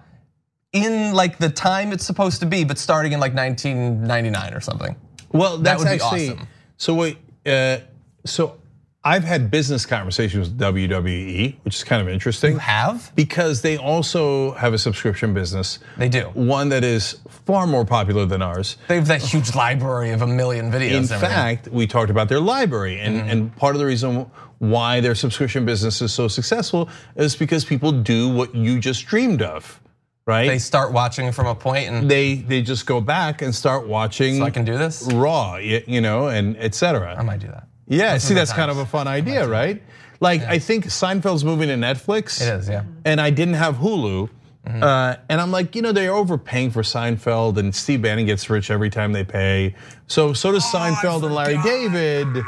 [0.73, 4.97] in like the time it's supposed to be, but starting in like 1999 or something.
[5.33, 6.49] Well, that's would be actually awesome.
[6.77, 6.95] so.
[6.95, 7.79] Wait, uh,
[8.25, 8.59] so
[9.05, 12.53] I've had business conversations with WWE, which is kind of interesting.
[12.55, 13.13] You have?
[13.15, 15.79] Because they also have a subscription business.
[15.97, 16.23] They do.
[16.35, 18.77] One that is far more popular than ours.
[18.89, 21.13] They have that huge library of a million videos.
[21.13, 23.29] In fact, we talked about their library, and, Mm-hmm.
[23.31, 24.27] and part of the reason
[24.59, 29.43] why their subscription business is so successful is because people do what you just dreamed
[29.43, 29.81] of,
[30.27, 30.49] right?
[30.49, 34.39] they start watching from a point and they they just go back and start watching
[34.39, 35.03] so I can do this.
[35.15, 37.15] Raw, you know, and etc.
[37.17, 37.68] I might do that.
[37.89, 39.83] Yeah, Those see, are the that's kind of a fun idea, right?
[40.21, 42.41] Like, I think Seinfeld's moving to Netflix.
[42.41, 42.85] It is, yeah.
[43.05, 44.29] And I didn't have Hulu.
[44.67, 44.83] Mm-hmm.
[44.83, 48.71] Uh, and I'm like, you know, they're overpaying for Seinfeld, and Steve Bannon gets rich
[48.71, 49.75] every time they pay.
[50.07, 52.45] So, so does Oh, Seinfeld and Larry David,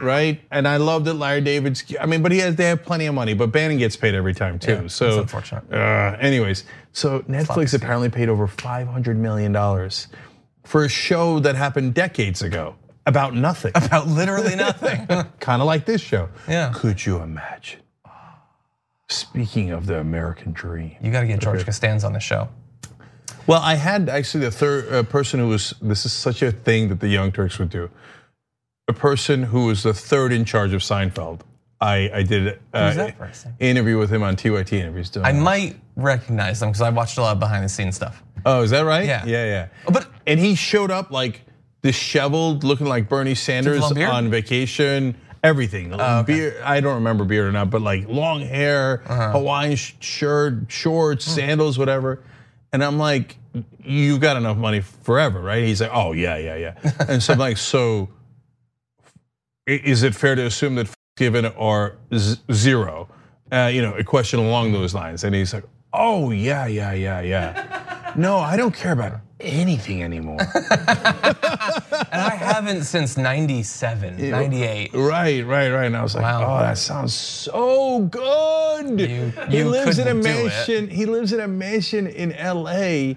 [0.00, 0.40] right?
[0.52, 1.82] And I love that Larry David's.
[2.00, 4.34] I mean, but he has they have plenty of money, but Bannon gets paid every
[4.34, 4.82] time too.
[4.82, 5.72] Yeah, so that's unfortunate.
[5.72, 7.80] Uh, anyways, so Netflix scheme.
[7.82, 10.06] apparently paid over 500 million dollars
[10.62, 12.76] for a show that happened decades ago
[13.06, 15.06] about nothing About literally nothing.
[15.40, 16.28] kind of like this show.
[16.48, 16.72] Yeah.
[16.74, 17.80] Could you imagine?
[19.08, 20.96] Speaking of the American dream.
[21.02, 22.48] you got to get George Costanza on the show.
[23.46, 26.88] Well, I had actually the third uh, person who was, this is such a thing
[26.88, 27.90] that the Young Turks would do.
[28.88, 31.40] A person who was the third in charge of Seinfeld.
[31.80, 35.10] I, I did an that interview with him on TYT interviews.
[35.10, 35.38] Doing I that.
[35.42, 38.22] might recognize them because I watched a lot of behind the scenes stuff.
[38.46, 39.04] Oh, is that right?
[39.06, 39.24] Yeah.
[39.26, 39.68] Yeah, yeah.
[39.92, 41.42] But- and he showed up like
[41.84, 45.14] disheveled, looking like Bernie Sanders on vacation.
[45.42, 46.56] Everything, Oh, beard.
[46.64, 49.32] I don't remember beard or not, but like long hair, Uh-huh.
[49.32, 51.32] Hawaiian shirt, shorts, Hmm.
[51.32, 52.20] sandals, whatever.
[52.72, 53.36] And I'm like,
[53.84, 55.62] you've got enough money forever, right?
[55.62, 56.92] He's like, oh yeah, yeah, yeah.
[57.08, 58.08] and so I'm like, so
[59.66, 63.08] is it fair to assume that given are z- zero?
[63.52, 65.24] Uh, you know, a question along those lines.
[65.24, 68.12] And he's like, oh yeah, yeah, yeah, yeah.
[68.16, 69.12] no, I don't care about
[69.44, 70.38] anything anymore.
[72.12, 74.92] And I haven't since 97, 98.
[74.94, 75.84] right, right, right.
[75.86, 76.56] And I was like, Wow.
[76.56, 79.00] oh, that sounds so good.
[79.00, 80.44] You- he lives in a couldn't do it.
[80.46, 80.88] mansion.
[80.88, 83.14] He lives in a mansion in LA.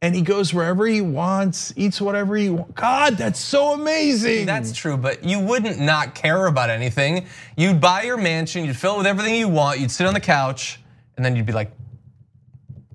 [0.00, 2.72] And he goes wherever he wants, eats whatever he wants.
[2.74, 4.46] God, that's so amazing.
[4.46, 7.26] That's true, but you wouldn't not care about anything.
[7.56, 10.20] You'd buy your mansion, you'd fill it with everything you want, you'd sit on the
[10.20, 10.80] couch,
[11.16, 11.72] and then you'd be like,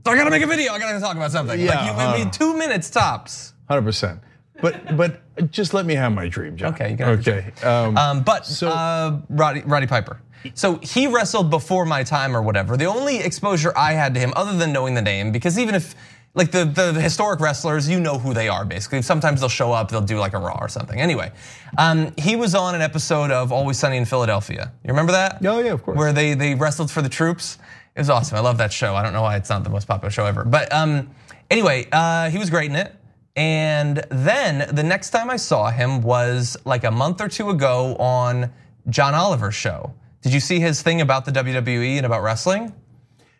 [0.05, 1.59] I gotta make a video, I gotta talk about something.
[1.59, 2.31] Yeah, like you, it'd huh.
[2.31, 3.53] two minutes tops.
[3.67, 4.19] Hundred percent.
[4.61, 6.73] But but just let me have my dream, John.
[6.73, 7.51] Okay, you have okay.
[7.63, 10.19] Um, Um, but So- uh, Roddy, Roddy Piper.
[10.55, 12.75] So he wrestled before my time or whatever.
[12.75, 15.95] The only exposure I had to him, other than knowing the name, because even if
[16.35, 19.01] like the the historic wrestlers, you know who they are basically.
[19.01, 20.99] Sometimes they'll show up, they'll do like a Raw or something.
[20.99, 21.31] Anyway,
[21.77, 24.71] um, he was on an episode of Always Sunny in Philadelphia.
[24.83, 25.39] You remember that?
[25.45, 25.97] Oh, yeah, of course.
[25.97, 27.57] Where they they wrestled for the troops.
[27.95, 28.37] It was awesome.
[28.37, 28.95] I love that show.
[28.95, 31.11] I don't know why it's not the most popular show ever, but um,
[31.51, 32.93] anyway, uh, he was great in it.
[33.35, 37.95] And then the next time I saw him was like a month or two ago
[37.95, 38.51] on
[38.89, 39.93] John Oliver's show.
[40.21, 42.73] Did you see his thing about the WWE and about wrestling?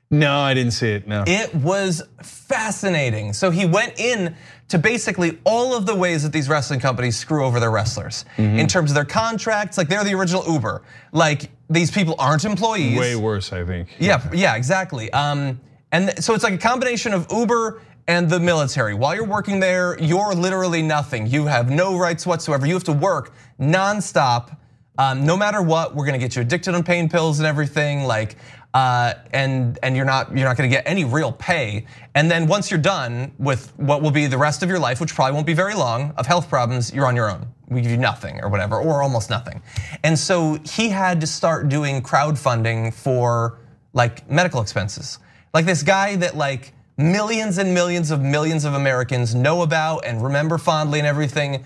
[0.10, 1.08] no, I didn't see it.
[1.08, 1.24] No.
[1.26, 3.34] It was fascinating.
[3.34, 4.36] So he went in
[4.68, 8.68] to basically all of the ways that these wrestling companies screw over their wrestlers in
[8.68, 9.76] terms of their contracts.
[9.78, 10.84] Like they're the original Uber.
[11.12, 12.98] Like these people aren't employees.
[12.98, 13.90] Way worse, I think.
[14.00, 15.12] Yeah, yeah, exactly.
[15.12, 15.60] Um,
[15.92, 18.94] and so it's like a combination of Uber and the military.
[18.94, 21.28] While you're working there, you're literally nothing.
[21.28, 22.66] You have no rights whatsoever.
[22.66, 24.58] You have to work nonstop.
[24.98, 28.04] Um, no matter what, we're gonna get you addicted on pain pills and everything.
[28.04, 28.38] Like,
[28.74, 31.86] uh, and and you're not you're not gonna get any real pay.
[32.16, 35.14] And then once you're done with what will be the rest of your life, which
[35.14, 37.48] probably won't be very long, of health problems, you're on your own.
[37.68, 39.62] We give you nothing or whatever, or almost nothing.
[40.04, 43.60] And so he had to start doing crowdfunding for
[43.94, 45.20] like medical expenses.
[45.54, 50.24] Like this guy that like millions and millions of millions of Americans know about and
[50.24, 51.64] remember fondly and everything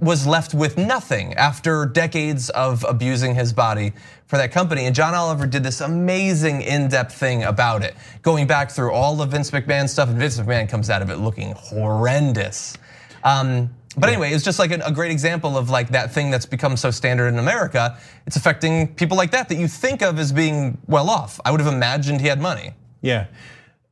[0.00, 3.94] was left with nothing after decades of abusing his body
[4.26, 4.84] for that company.
[4.84, 9.30] And John Oliver did this amazing in-depth thing about it, going back through all of
[9.30, 12.76] Vince McMahon stuff, and Vince McMahon comes out of it looking horrendous.
[13.24, 16.76] Um, but anyway, it's just like a great example of like that thing that's become
[16.76, 17.98] so standard in America.
[18.26, 21.40] It's affecting people like that that you think of as being well off.
[21.46, 22.74] I would have imagined he had money.
[23.00, 23.28] Yeah.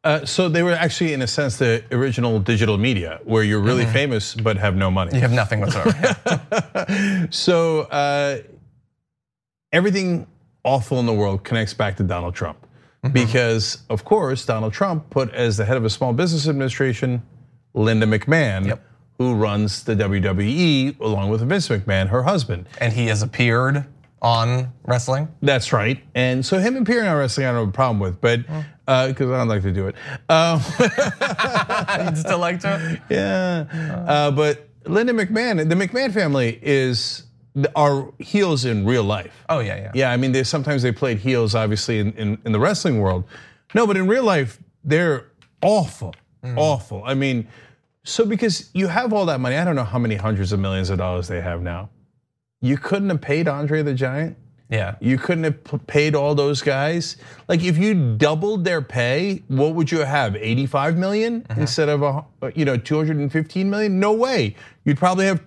[0.04, 3.86] Uh, so they were actually, in a sense, the original digital media, where you're really
[3.86, 5.14] famous but have no money.
[5.14, 7.26] You have nothing whatsoever.
[7.30, 8.38] So uh,
[9.72, 10.26] everything
[10.64, 12.58] awful in the world connects back to Donald Trump,
[13.12, 17.22] because of course Donald Trump put as the head of a small business administration
[17.74, 18.84] Linda McMahon, Yep.
[19.18, 22.66] who runs the WWE along with Vince McMahon, her husband.
[22.80, 23.84] and he has appeared
[24.22, 25.28] on wrestling.
[25.42, 26.02] That's right.
[26.14, 28.40] And so him appearing on wrestling, I don't have a problem with, but
[28.86, 29.94] because I don't like to do it.
[30.28, 30.60] Um,
[32.06, 33.00] You'd still like to?
[33.08, 37.24] Yeah, uh, but Linda McMahon, the McMahon family is
[37.76, 39.44] are heels in real life.
[39.48, 39.92] Oh yeah, yeah.
[39.94, 43.24] Yeah, I mean, they sometimes they played heels, obviously, in, in, in the wrestling world.
[43.74, 45.30] No, but in real life, they're
[45.62, 46.14] awful,
[46.56, 47.02] awful.
[47.04, 47.48] I mean,
[48.04, 50.90] so because you have all that money, I don't know how many hundreds of millions
[50.90, 51.90] of dollars they have now.
[52.60, 54.36] You couldn't have paid Andre the Giant.
[54.74, 54.96] Yeah.
[55.00, 57.16] You couldn't have paid all those guys.
[57.48, 60.36] Like if you doubled their pay, what would you have?
[60.36, 61.60] 85 million uh-huh.
[61.60, 64.00] instead of a, uh, you know 215 million?
[64.00, 64.56] No way.
[64.84, 65.40] You'd probably have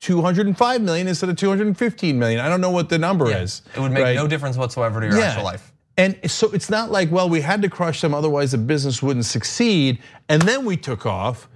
[0.00, 2.40] 205 million instead of 215 million.
[2.40, 3.40] I don't know what the number Yeah.
[3.40, 3.62] is.
[3.74, 4.16] It would make right?
[4.16, 5.72] no difference whatsoever to your actual life.
[5.96, 9.26] And so it's not like, well, we had to crush them, otherwise the business wouldn't
[9.26, 11.48] succeed, and then we took off.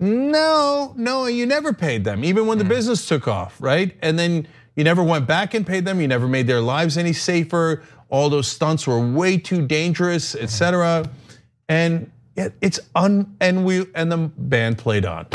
[0.00, 2.68] No, no, you never paid them, even when the mm.
[2.68, 3.96] business took off, right?
[4.02, 4.46] And then
[4.78, 6.00] you never went back and paid them.
[6.00, 7.82] You never made their lives any safer.
[8.08, 11.10] All those stunts were way too dangerous, etc.
[11.68, 15.26] And it's un and we and the band played on.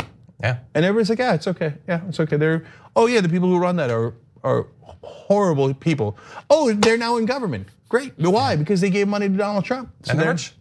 [0.42, 0.58] Yeah.
[0.74, 1.74] And everybody's like, yeah, it's okay.
[1.86, 2.36] Yeah, it's okay.
[2.38, 2.64] They're,
[2.96, 4.66] oh yeah, the people who run that are are
[5.02, 6.16] horrible people.
[6.48, 7.68] Oh, they're now in government.
[7.90, 8.14] Great.
[8.18, 8.56] Why?
[8.56, 9.90] Because they gave money to Donald Trump.
[10.04, 10.54] So And they're they're- rich.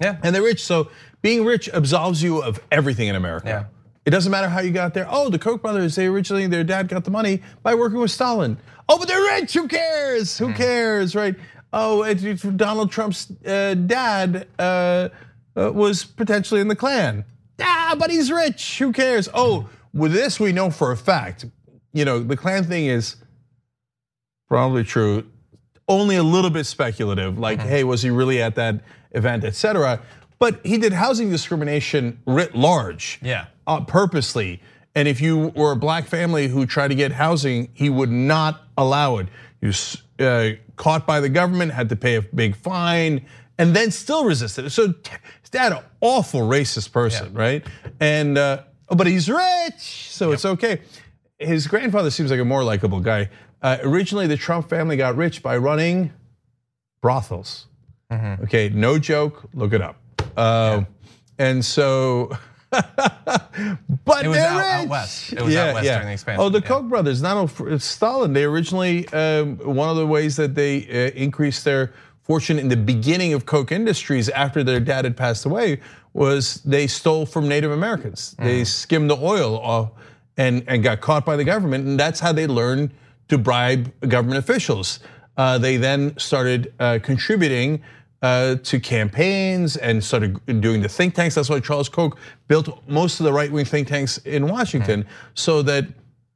[0.00, 0.16] Yeah.
[0.22, 0.64] And they're rich.
[0.64, 0.90] So
[1.22, 3.48] being rich absolves you of everything in America.
[3.48, 3.64] Yeah.
[4.08, 5.06] It doesn't matter how you got there.
[5.10, 8.56] Oh, the Koch brothers, they originally, their dad got the money by working with Stalin.
[8.88, 9.52] Oh, but they're rich.
[9.52, 10.38] Who cares?
[10.38, 10.46] Hmm.
[10.46, 11.34] Who cares, right?
[11.74, 15.10] Oh, it's- Donald Trump's uh, dad uh,
[15.54, 17.26] uh, was potentially in the Klan.
[17.60, 18.78] Ah, but he's rich.
[18.78, 19.28] Who cares?
[19.34, 21.44] Oh, with this, we know for a fact.
[21.92, 23.16] You know, the Klan thing is
[24.48, 25.26] probably true.
[25.86, 28.80] Only a little bit speculative, like, hey, was he really at that
[29.10, 30.00] event, et cetera.
[30.38, 33.46] But he did housing discrimination writ large Yeah.
[33.68, 34.60] Uh, purposely.
[34.96, 38.62] And if you were a black family who tried to get housing, he would not
[38.76, 39.28] allow it.
[39.60, 39.72] You
[40.18, 43.24] uh, caught by the government, had to pay a big fine,
[43.58, 44.72] and then still resisted.
[44.72, 47.64] So his dad, an awful racist person, right?
[48.00, 50.80] And uh, but he's rich, so it's okay.
[51.38, 53.28] His grandfather seems like a more likable guy.
[53.62, 56.12] Uh, originally, the Trump family got rich by running
[57.00, 57.66] brothels.
[58.10, 59.48] Okay, no joke.
[59.54, 60.00] Look it up.
[60.36, 60.84] Uh,
[61.38, 62.30] And so,
[62.70, 65.32] but It was out- out west.
[65.32, 66.66] It was out west during the expansion, Oh, the yeah.
[66.66, 68.32] Koch brothers, not only Stalin.
[68.32, 71.92] They originally um, one of the ways that they uh, increased their
[72.22, 75.80] fortune in the beginning of Koch Industries after their dad had passed away
[76.12, 78.34] was they stole from Native Americans.
[78.38, 79.90] They skimmed the oil off
[80.36, 82.92] and and got caught by the government, and that's how they learned
[83.28, 85.00] to bribe government officials.
[85.36, 87.82] Uh, they then started uh, contributing
[88.22, 91.34] uh, to campaigns and started doing the think tanks.
[91.34, 95.62] That's why Charles Koch built most of the right wing think tanks in Washington, so
[95.62, 95.86] that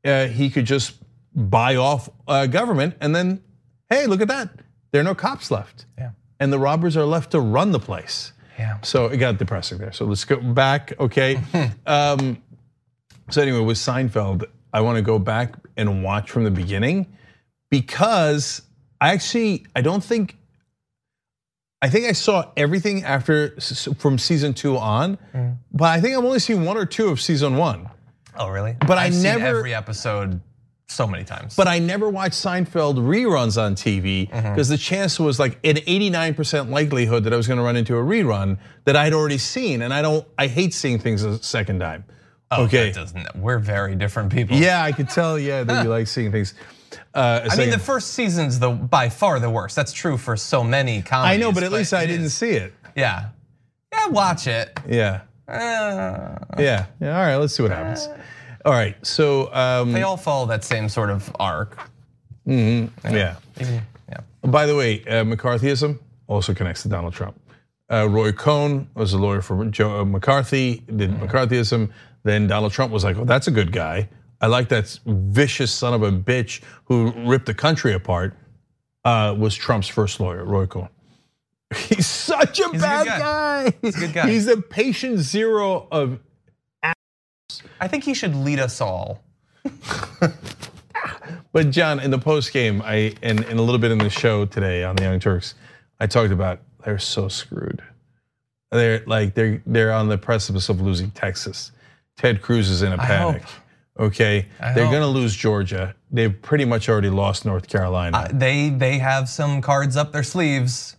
[0.04, 0.94] uh, he could just
[1.34, 2.94] buy off uh, government.
[3.00, 3.42] And then,
[3.90, 4.50] hey, look at that,
[4.90, 6.10] there are no cops left, Yeah.
[6.40, 8.32] and the robbers are left to run the place.
[8.58, 8.78] Yeah.
[8.82, 9.92] So it got depressing there.
[9.92, 11.40] So let's go back, okay?
[11.86, 12.40] um,
[13.30, 17.06] so anyway, with Seinfeld, I want to go back and watch from the beginning
[17.70, 18.62] because
[19.00, 20.36] I actually I don't think
[21.82, 23.56] I think I saw everything after
[23.98, 25.56] from season two on, mm.
[25.72, 27.90] but I think I've only seen one or two of season one.
[28.36, 28.76] Oh, really?
[28.86, 30.40] But I I've seen never- every episode
[30.86, 31.56] so many times.
[31.56, 34.72] But I never watched Seinfeld reruns on TV because mm-hmm.
[34.72, 38.02] the chance was like an 89% likelihood that I was going to run into a
[38.02, 40.26] rerun that I'd already seen, and I don't.
[40.38, 42.04] I hate seeing things a second time.
[42.50, 42.92] Oh, okay.
[43.34, 44.56] We're very different people.
[44.56, 45.38] Yeah, I could tell.
[45.38, 46.54] Yeah, that you like seeing things.
[47.14, 49.76] Uh, I mean, the first season's the by far the worst.
[49.76, 51.34] That's true for so many comedies.
[51.34, 52.72] I know, but at least I didn't is- see it.
[52.96, 53.28] Yeah,
[53.92, 54.08] yeah.
[54.08, 54.78] Watch it.
[54.88, 57.16] Yeah, Uh, yeah, yeah.
[57.16, 58.08] All right, let's see what happens.
[58.64, 61.76] All right, so um, they all follow that same sort of arc.
[62.46, 62.88] yeah.
[63.04, 64.20] Even, yeah.
[64.42, 67.38] By the way, uh, McCarthyism also connects to Donald Trump.
[67.90, 71.90] Uh, Roy Cohn was a lawyer for Joe uh, McCarthy, did McCarthyism.
[72.24, 74.08] Then Donald Trump was like, "Oh, that's a good guy.
[74.42, 78.34] I like that vicious son of a bitch who ripped the country apart."
[79.04, 80.88] Uh, was Trump's first lawyer, Roy Cohn.
[81.74, 83.18] He's such a He's a bad guy.
[83.18, 83.74] guy.
[83.82, 84.30] He's a good guy.
[84.30, 86.20] He's the patient zero of
[87.80, 89.22] I think he should lead us all.
[91.52, 94.46] But John, in the post game, I and, and a little bit in the show
[94.46, 95.54] today on the Young Turks,
[96.00, 97.82] I talked about they're so screwed.
[98.70, 101.72] They're like they're they're on the precipice of losing Texas.
[102.16, 103.42] Ted Cruz is in a panic.
[103.98, 105.94] Okay, they're going to lose Georgia.
[106.10, 108.16] They've pretty much already lost North Carolina.
[108.16, 110.96] Uh, they they have some cards up their sleeves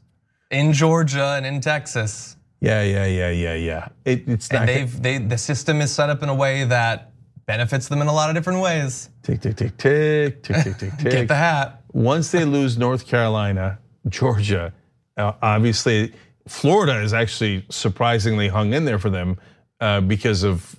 [0.52, 2.38] in Georgia and in Texas.
[2.62, 3.88] Yeah, yeah, yeah, yeah, yeah.
[4.06, 7.12] It, it's and they've they the system is set up in a way that
[7.46, 9.10] benefits them in a lot of different ways.
[9.24, 11.12] Tick tick tick tick tick tick tick tick.
[11.12, 11.82] Get the hat.
[11.94, 14.72] Once they lose North Carolina, Georgia,
[15.18, 16.14] uh, obviously
[16.48, 19.38] Florida is actually surprisingly hung in there for them
[19.80, 20.76] uh, because of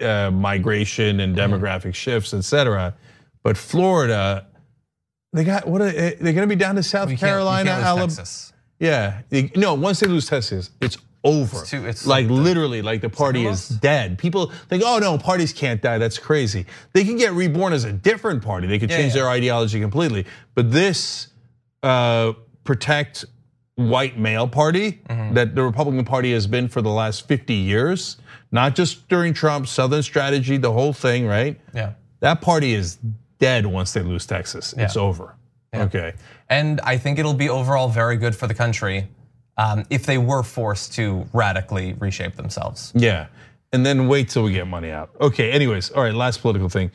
[0.00, 2.94] uh, migration and demographic shifts, et cetera.
[3.42, 4.46] but Florida,
[5.32, 5.80] they got what?
[5.80, 8.24] Are, they- they're going to be down to South You can't- you Carolina, Alabama.
[8.80, 9.74] Yeah, They- no.
[9.74, 11.60] Once they lose Texas, it's over.
[11.60, 14.18] It's too- it's like literally, like the party is dead.
[14.18, 15.98] People think, oh no, parties can't die.
[15.98, 16.64] That's crazy.
[16.92, 18.66] They can get reborn as a different party.
[18.68, 19.22] They could Yeah, change yeah.
[19.22, 20.26] their ideology completely.
[20.54, 21.28] But this
[21.82, 22.32] uh,
[22.64, 23.24] protect
[23.78, 25.34] white male party Mm-hmm.
[25.34, 28.16] that the Republican Party has been for the last 50 years,
[28.50, 31.58] not just during Trump, Southern strategy, the whole thing, right?
[31.74, 31.92] Yeah.
[32.20, 32.98] That party is
[33.38, 34.74] dead once they lose Texas.
[34.76, 35.02] It's Yeah.
[35.02, 35.36] over.
[35.74, 36.14] Okay.
[36.48, 39.06] And I think it'll be overall very good for the country
[39.58, 42.92] um, if they were forced to radically reshape themselves.
[42.96, 43.26] Yeah.
[43.72, 45.10] And then wait till we get money out.
[45.20, 46.90] Okay, anyways, all right, last political thing.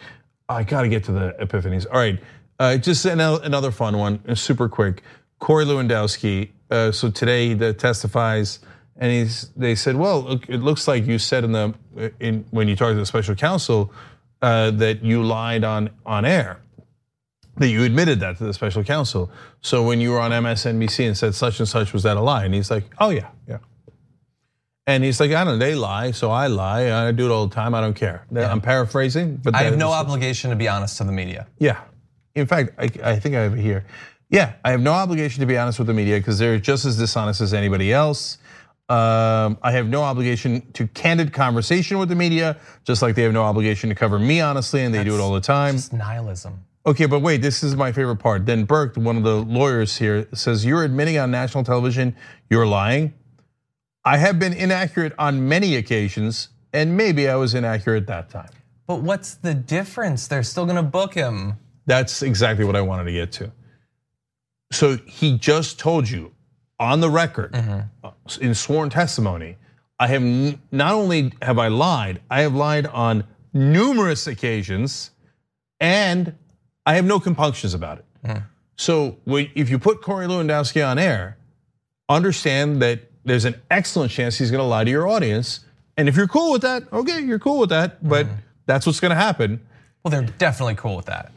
[0.49, 1.85] I gotta get to the epiphanies.
[1.91, 2.19] All right,
[2.59, 5.01] uh, just another fun one, uh, super quick.
[5.39, 6.49] Corey Lewandowski,
[6.91, 8.59] so today he uh, testifies,
[8.97, 11.73] and he's, they said, well, it looks like you said in the,
[12.19, 13.93] in, when you talked to the special counsel
[14.41, 16.59] uh, that you lied on, on air
[17.57, 19.29] that you admitted that to the special counsel.
[19.61, 22.45] So when you were on MSNBC and said such and such, was that a lie?
[22.45, 23.59] And he's like, oh yeah, yeah.
[24.85, 26.91] And he's like, I don't know, they lie, so I lie.
[26.91, 27.73] I do it all the time.
[27.73, 28.25] I don't care.
[28.35, 31.47] I'm paraphrasing, but I have no obligation to be honest to the media.
[31.59, 31.79] Yeah.
[32.35, 33.85] In fact, I, I think I have it here.
[34.33, 36.97] Yeah, I have no obligation to be honest with the media because they're just as
[36.97, 38.39] dishonest as anybody else.
[38.89, 43.31] Um, I have no obligation to candid conversation with the media, just like they have
[43.31, 45.75] no obligation to cover me honestly, and they do it all the time.
[45.75, 46.65] It's nihilism.
[46.87, 48.47] Okay, but wait, this is my favorite part.
[48.47, 52.15] Then Berke, one of the lawyers here, says you're admitting on national television
[52.49, 53.13] you're lying.
[54.03, 58.49] I have been inaccurate on many occasions, and maybe I was inaccurate that time.
[58.87, 60.27] But what's the difference?
[60.27, 61.53] They're still gonna book him.
[61.85, 63.51] That's exactly what I wanted to get to.
[64.73, 66.31] So he just told you
[66.79, 67.55] on the record
[68.03, 68.11] uh,
[68.41, 69.57] in sworn testimony,
[69.99, 70.23] I have
[70.71, 75.11] not only have I lied, I have lied on numerous occasions
[75.79, 76.35] and
[76.85, 78.05] I have no compunctions about it.
[78.75, 81.37] So if you put Corey Lewandowski on air,
[82.09, 85.61] understand that there's an excellent chance he's going to lie to your audience.
[85.95, 88.27] And if you're cool with that, okay, you're cool with that, but
[88.65, 89.61] that's what's going to happen.
[90.03, 91.31] Well, they're definitely cool with that.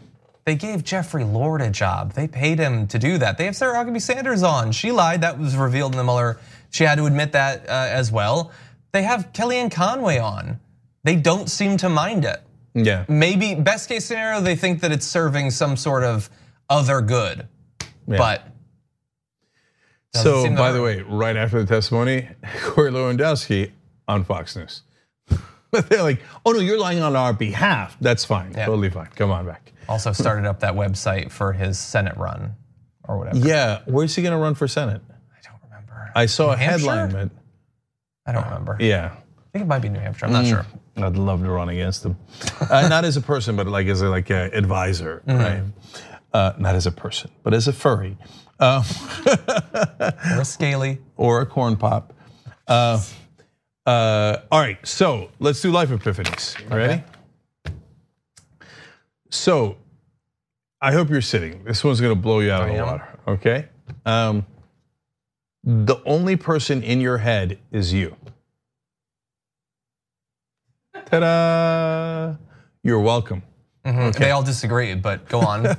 [0.47, 2.12] They gave Jeffrey Lord a job.
[2.12, 3.36] They paid him to do that.
[3.36, 4.70] They have Sarah Huckabee Sanders on.
[4.70, 5.20] She lied.
[5.22, 6.38] That was revealed in the Mueller.
[6.70, 8.53] She had to admit that uh, as well.
[8.92, 10.61] They have Kellyanne Conway on.
[11.03, 12.42] They don't seem to mind it.
[12.74, 13.05] Yeah.
[13.09, 16.30] Maybe best case scenario, they think that it's serving some sort of
[16.70, 17.49] other good.
[18.07, 18.47] But
[20.14, 22.28] So, by the way, right after the testimony,
[22.62, 23.72] Corey Lewandowski
[24.07, 24.82] on Fox News.
[25.72, 27.97] They're like, oh no, you're lying on our behalf.
[28.01, 28.66] That's fine, Yeah.
[28.66, 29.09] totally fine.
[29.16, 29.72] Come on back.
[29.89, 32.55] Also started up that website for his Senate run
[33.05, 33.39] or whatever.
[33.39, 35.01] Yeah, where's he gonna run for Senate?
[35.11, 36.11] I don't remember.
[36.14, 36.91] I saw a Hampshire?
[36.91, 37.30] headline, but
[38.26, 38.76] I don't remember.
[38.80, 40.26] yeah, I think it might be New Hampshire.
[40.26, 40.66] I'm not sure.
[40.99, 42.16] I'd love to run against him.
[42.70, 45.62] uh, not as a person, but like as a like a advisor, right?
[46.32, 48.16] Uh, not as a person, but as a furry
[48.61, 48.82] Or
[50.41, 50.99] a scaly.
[51.16, 52.12] or a corn pop.
[52.66, 53.01] Uh,
[53.87, 56.59] uh, all right, so let's do life epiphanies.
[56.61, 57.03] You Ready?
[59.31, 59.77] So,
[60.81, 61.64] I hope you're sitting.
[61.64, 62.87] This one's gonna blow you out of the am.
[62.87, 63.09] water.
[63.29, 63.68] Okay.
[64.05, 64.47] Um,
[65.64, 68.16] the only person in your head is you.
[71.07, 72.35] Ta-da!
[72.83, 73.43] You're welcome.
[73.87, 75.64] okay They all disagree, but go on.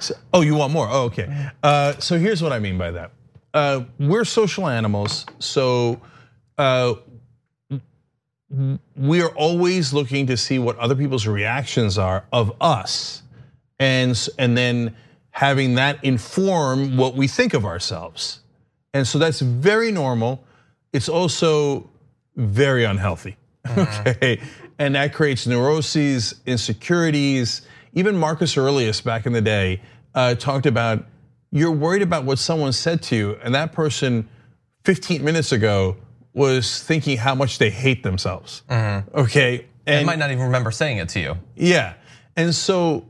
[0.00, 0.88] So- oh, you want more?
[0.90, 1.48] Oh, okay.
[1.62, 3.10] Uh, so here's what I mean by that.
[3.54, 6.00] Uh, we're social animals, so
[6.58, 6.94] uh,
[8.96, 13.22] we are always looking to see what other people's reactions are of us,
[13.78, 14.94] and and then
[15.30, 18.40] having that inform what we think of ourselves.
[18.92, 20.44] And so that's very normal.
[20.92, 21.90] It's also
[22.36, 23.36] very unhealthy.
[23.78, 24.40] Okay.
[24.78, 27.62] And that creates neuroses, insecurities.
[27.92, 29.80] Even Marcus Aurelius back in the day
[30.16, 31.04] uh, talked about
[31.52, 34.28] you're worried about what someone said to you, and that person
[34.84, 35.96] 15 minutes ago
[36.34, 38.62] was thinking how much they hate themselves.
[38.70, 39.66] Okay.
[39.86, 41.36] I And might not even remember saying it to you.
[41.56, 41.94] yeah.
[42.36, 43.06] And so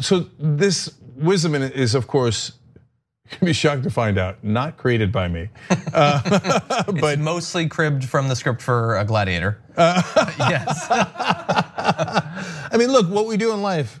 [0.00, 2.52] so this wisdom is of course
[3.30, 5.48] you'd be shocked to find out not created by me.
[5.94, 9.58] Uh, But mostly cribbed from the script for a Gladiator.
[9.78, 10.86] yes.
[10.90, 14.00] I mean, look, what we do in life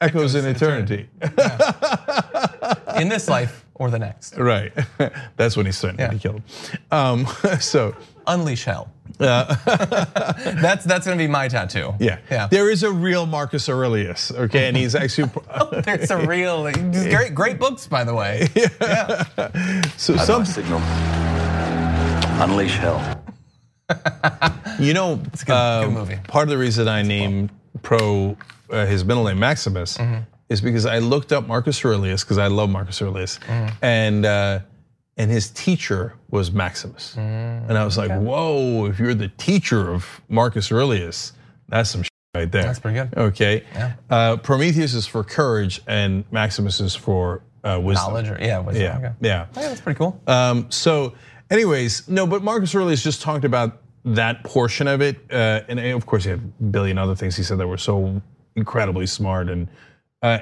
[0.00, 1.08] echoes in eternity.
[2.98, 4.36] In this life or the next.
[4.36, 4.72] right.
[5.36, 6.10] That's when he's starting to Yeah.
[6.10, 6.42] be killed.
[6.90, 7.26] Um,
[7.60, 7.94] so
[8.26, 8.88] Unleash hell.
[9.18, 11.94] that's that's gonna be my tattoo.
[12.00, 12.18] yeah.
[12.30, 12.48] Yeah.
[12.48, 14.66] There is a real Marcus Aurelius, okay?
[14.66, 15.30] And he's actually
[15.82, 18.48] There's a real great great books, by the way.
[18.56, 20.80] Yeah, so some signal.
[22.42, 23.00] Unleash hell.
[24.80, 26.18] You know, a good um, movie.
[26.26, 27.50] part of the reason I named
[27.82, 28.36] pro
[28.70, 29.96] uh, his middle name Maximus
[30.54, 33.38] is because I looked up Marcus Aurelius because I love Marcus Aurelius,
[33.82, 34.60] and uh,
[35.16, 38.86] and his teacher was Maximus, and I was like, whoa!
[38.86, 41.32] If you're the teacher of Marcus Aurelius,
[41.68, 42.62] that's some shit right there.
[42.62, 43.16] That's pretty good.
[43.16, 43.64] Okay,
[44.10, 48.08] uh, Prometheus is for courage, and Maximus is for uh, wisdom.
[48.14, 48.82] Knowledge or yeah, wisdom.
[48.82, 49.12] Yeah, Okay.
[49.20, 49.46] yeah.
[49.54, 50.20] Yeah, that's pretty cool.
[50.26, 51.14] Um, so,
[51.50, 56.06] anyways, no, but Marcus Aurelius just talked about that portion of it, uh, and of
[56.06, 58.20] course, he had a billion other things he said that were so
[58.56, 59.66] incredibly smart, and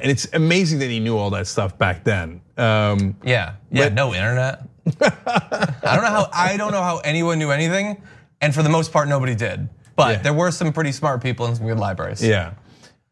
[0.03, 2.41] and it's amazing that he knew all that stuff back then.
[2.57, 4.63] Um, Yeah, yeah, But- no internet.
[5.01, 8.03] I don't know how I don't know how anyone knew anything,
[8.41, 9.69] and for the most part, nobody did.
[9.97, 10.23] But Yeah.
[10.23, 12.23] there were some pretty smart people in some good libraries.
[12.23, 12.53] yeah,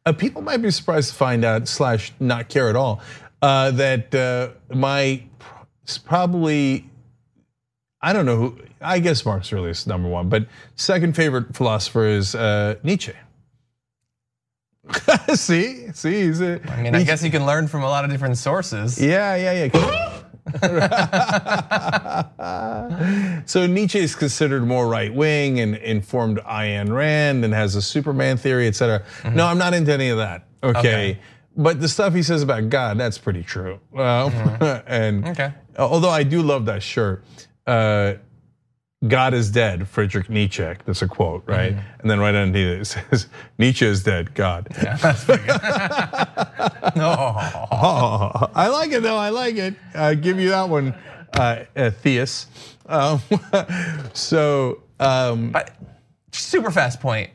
[0.07, 3.01] uh, people might be surprised to find out slash not care at all
[3.43, 5.23] uh, that uh, my
[6.05, 6.89] probably
[8.03, 12.07] I don't know who I guess Marcus really is number one, but second favorite philosopher
[12.07, 13.13] is uh, Nietzsche.
[15.35, 18.11] see, see, he's a, I mean, I guess you can learn from a lot of
[18.11, 19.01] different sources.
[19.01, 20.17] Yeah, yeah, yeah.
[23.47, 28.37] so Nietzsche is considered more right wing and informed Ayn Rand and has a Superman
[28.37, 29.05] theory, etc.
[29.33, 30.47] No, I'm not into any of that.
[30.63, 30.79] Okay.
[30.79, 31.19] Okay.
[31.57, 33.81] But the stuff he says about God, that's pretty true.
[33.97, 34.33] Um,
[34.87, 35.53] and Okay.
[35.79, 37.25] although I do love that shirt,
[37.67, 38.15] uh,
[39.09, 40.63] God is dead, Friedrich Nietzsche.
[40.85, 41.75] That's a quote, right?
[42.01, 43.29] And then right underneath it, says,
[43.59, 44.69] Nietzsche is dead, God.
[46.95, 47.35] No.
[47.73, 49.17] Oh, I like it though.
[49.17, 49.75] I like it.
[49.95, 50.95] I give you that one,
[51.35, 52.47] uh, uh, Theus.
[52.87, 53.21] Um,
[54.13, 55.75] so um, But
[56.33, 57.31] super fast point.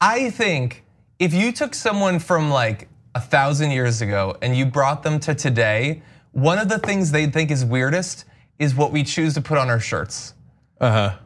[0.00, 0.84] I think
[1.18, 5.34] if you took someone from like a thousand years ago and you brought them to
[5.34, 6.02] today,
[6.32, 8.24] one of the things they'd think is weirdest
[8.60, 10.34] is what we choose to put on our shirts.
[10.80, 11.16] Uh huh.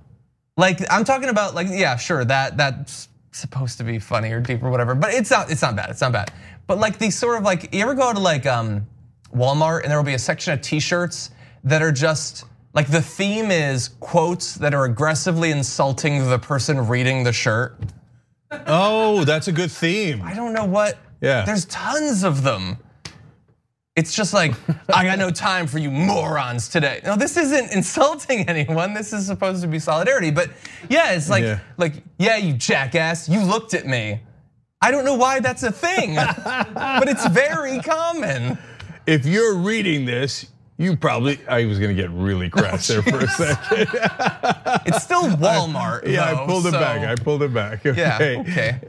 [0.56, 4.62] Like I'm talking about like yeah, sure that that's supposed to be funny or deep
[4.62, 5.90] or whatever, but it's not it's not bad.
[5.90, 6.32] It's not bad.
[6.66, 8.86] But like these sort of like you ever go to like um
[9.34, 11.30] Walmart and there will be a section of t-shirts
[11.64, 17.24] that are just like the theme is quotes that are aggressively insulting the person reading
[17.24, 17.76] the shirt.
[18.66, 20.22] Oh, that's a good theme.
[20.22, 20.98] I don't know what.
[21.20, 21.44] Yeah.
[21.44, 22.78] There's tons of them.
[23.96, 24.54] It's just like,
[24.92, 27.00] I got no time for you morons today.
[27.04, 28.92] No, this isn't insulting anyone.
[28.92, 30.32] This is supposed to be solidarity.
[30.32, 30.50] But
[30.88, 31.60] yeah, it's like, Yeah.
[31.76, 34.20] like, yeah, you jackass, you looked at me.
[34.82, 38.58] I don't know why that's a thing, but it's very common.
[39.06, 41.38] If you're reading this, you probably.
[41.46, 43.88] I was gonna get really crass there for a second.
[44.86, 46.06] It's still Walmart.
[46.08, 47.00] Yeah, I though, pulled it back.
[47.08, 47.84] I pulled it back.
[47.84, 48.80] yeah, Okay.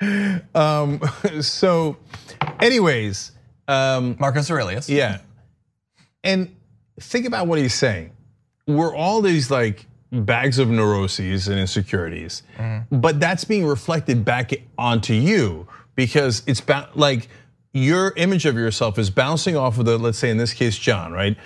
[0.00, 0.40] okay.
[0.54, 1.00] Um,
[1.40, 1.96] so,
[2.64, 3.32] anyways,
[3.68, 4.88] um, Marcus Aurelius.
[4.88, 5.18] Yeah.
[6.22, 6.54] And
[7.00, 8.10] think about what he's saying.
[8.66, 12.42] We're all these like bags of neuroses and insecurities,
[12.90, 17.28] but that's being reflected back onto you because it's ba- like
[17.72, 21.12] your image of yourself is bouncing off of the, let's say in this case, John,
[21.12, 21.36] right?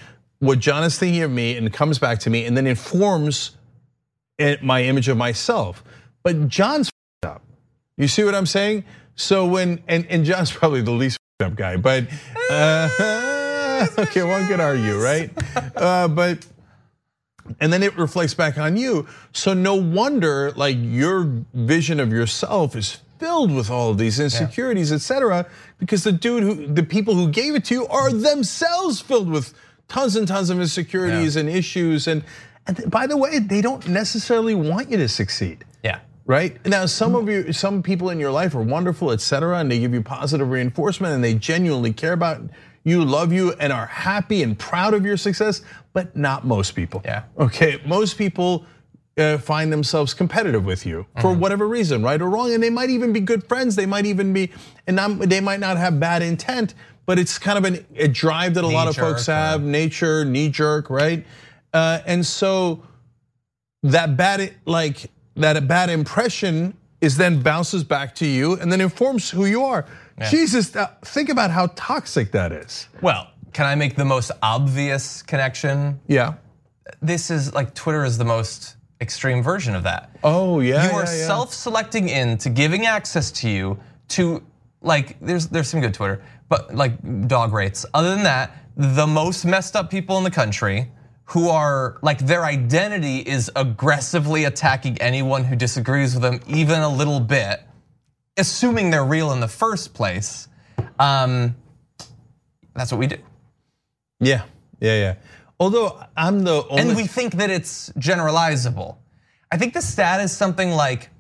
[0.41, 3.57] What John is thinking of me and comes back to me and then informs
[4.63, 5.83] my image of myself.
[6.23, 6.91] But John's
[7.25, 7.43] up.
[7.97, 8.85] You see what I'm saying?
[9.19, 12.07] So when and, and John's probably the least f***ed up guy, but
[12.51, 15.31] uh, okay, one could argue, right?
[15.77, 16.47] Uh, but
[17.61, 19.07] and then it reflects back on you.
[19.33, 24.93] So no wonder like your vision of yourself is filled with all of these insecurities,
[24.93, 25.47] etc.
[25.79, 29.53] Because the dude who the people who gave it to you are themselves filled with
[29.89, 32.07] tons and tons of insecurities and issues.
[32.07, 32.23] And
[32.69, 35.68] and by the way, they don't necessarily want you to succeed Yeah.
[36.29, 36.65] Right?
[36.65, 39.81] Now, some of you, some people in your life are wonderful, et cetera, and they
[39.81, 42.43] give you positive reinforcement and they genuinely care about
[42.85, 45.63] you, love you, and are happy and proud of your success,
[45.93, 47.03] but not most people.
[47.05, 47.25] Yeah.
[47.39, 48.65] Okay, most people
[49.17, 51.41] uh, find themselves competitive with you for Mm-hmm.
[51.41, 53.75] whatever reason, right or wrong, and they might even be good friends.
[53.75, 54.53] They might even be,
[54.87, 56.75] and they might not have bad intent,
[57.05, 60.25] but it's kind of an, a drive that a lot of folks Knee-jerk, have, nature,
[60.25, 61.27] knee jerk, right?
[61.73, 62.83] Uh, and so
[63.83, 68.81] that bad like that a bad impression is then bounces back to you and then
[68.81, 69.87] informs who you are.
[70.31, 72.89] Jesus, uh, think about how toxic that is.
[73.01, 76.01] Well, can I make the most obvious connection?
[76.09, 76.35] Yeah.
[77.01, 80.11] This is like Twitter is the most extreme version of that.
[80.25, 80.85] Oh yeah.
[80.85, 81.27] you are yeah, yeah.
[81.27, 83.79] self-selecting into giving access to you
[84.09, 84.43] to
[84.81, 87.87] like there's there's some good Twitter, but like dog rates.
[87.95, 90.91] Other than that, the most messed up people in the country
[91.29, 96.89] who are like their identity is aggressively attacking anyone who disagrees with them even a
[96.89, 97.63] little bit,
[98.39, 100.49] assuming they're real in the first place.
[100.99, 101.55] Um,
[102.75, 103.19] that's what we do.
[104.21, 104.45] Yeah.
[104.81, 104.95] Yeah.
[104.99, 105.15] Yeah.
[105.61, 106.83] Although I'm the only.
[106.83, 108.97] And we think that it's generalizable.
[109.53, 111.11] I think the stat is something like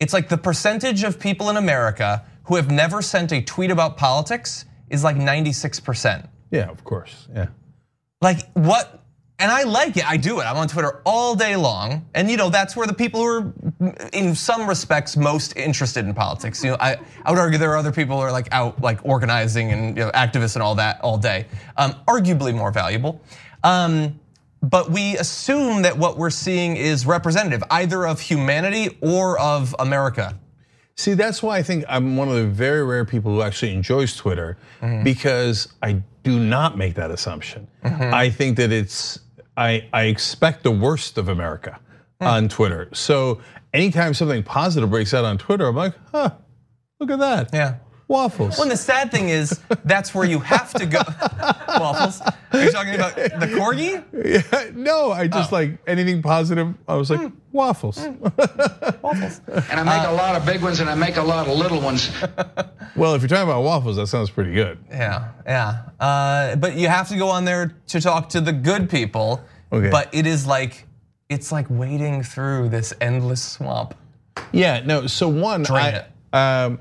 [0.00, 3.98] it's like the percentage of people in America who have never sent a tweet about
[3.98, 6.28] politics is like 96%.
[6.50, 7.28] Yeah, of course.
[7.34, 7.48] Yeah.
[8.22, 9.03] Like what?
[9.44, 10.10] And I like it.
[10.10, 10.44] I do it.
[10.44, 13.52] I'm on Twitter all day long, and you know that's where the people who are,
[14.14, 16.64] in some respects, most interested in politics.
[16.64, 19.04] You know, I, I would argue there are other people who are like out, like
[19.04, 21.44] organizing and you know, activists and all that all day.
[21.76, 23.20] Um, arguably more valuable.
[23.64, 24.18] Um,
[24.62, 30.38] but we assume that what we're seeing is representative either of humanity or of America.
[30.96, 34.16] See, that's why I think I'm one of the very rare people who actually enjoys
[34.16, 34.56] Twitter
[35.02, 37.66] because I do not make that assumption.
[37.82, 39.18] I think that it's
[39.56, 41.80] I I expect the worst of America
[42.20, 42.26] hmm.
[42.26, 42.88] on Twitter.
[42.92, 43.40] So
[43.72, 46.30] anytime something positive breaks out on Twitter, I'm like, huh,
[47.00, 47.50] look at that.
[47.52, 47.76] Yeah.
[48.06, 48.50] Waffles.
[48.58, 50.98] Well, and the sad thing is, that's where you have to go.
[51.80, 52.20] Waffles.
[52.52, 54.04] Are you talking about the corgi?
[54.12, 55.56] Yeah, no, I just Oh.
[55.56, 56.74] like anything positive.
[56.86, 57.96] I was like waffles.
[59.02, 59.40] Waffles.
[59.70, 61.80] And I make a lot of big ones and I make a lot of little
[61.80, 62.10] ones.
[62.96, 64.78] Well, if you're talking about waffles, that sounds pretty good.
[64.88, 65.82] Yeah, yeah.
[65.98, 69.40] Uh, but you have to go on there to talk to the good people.
[69.72, 69.90] Okay.
[69.90, 70.86] But it is like,
[71.28, 73.96] it's like wading through this endless swamp.
[74.52, 75.08] Yeah, no.
[75.08, 76.02] So one, Drain
[76.32, 76.78] I, um,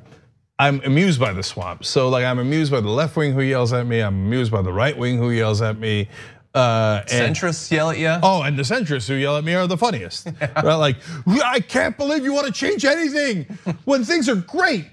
[0.63, 1.83] I'm amused by the swamp.
[1.83, 3.99] So like, I'm amused by the left wing who yells at me.
[3.99, 6.07] I'm amused by the right wing who yells at me.
[6.55, 8.15] Uh, and, Centrists yell at you.
[8.23, 10.27] oh, and the centrists who yell at me are the funniest.
[10.39, 10.75] Right?
[10.75, 10.95] Like,
[11.27, 13.43] I can't believe you want to change anything
[13.83, 14.85] when things are great.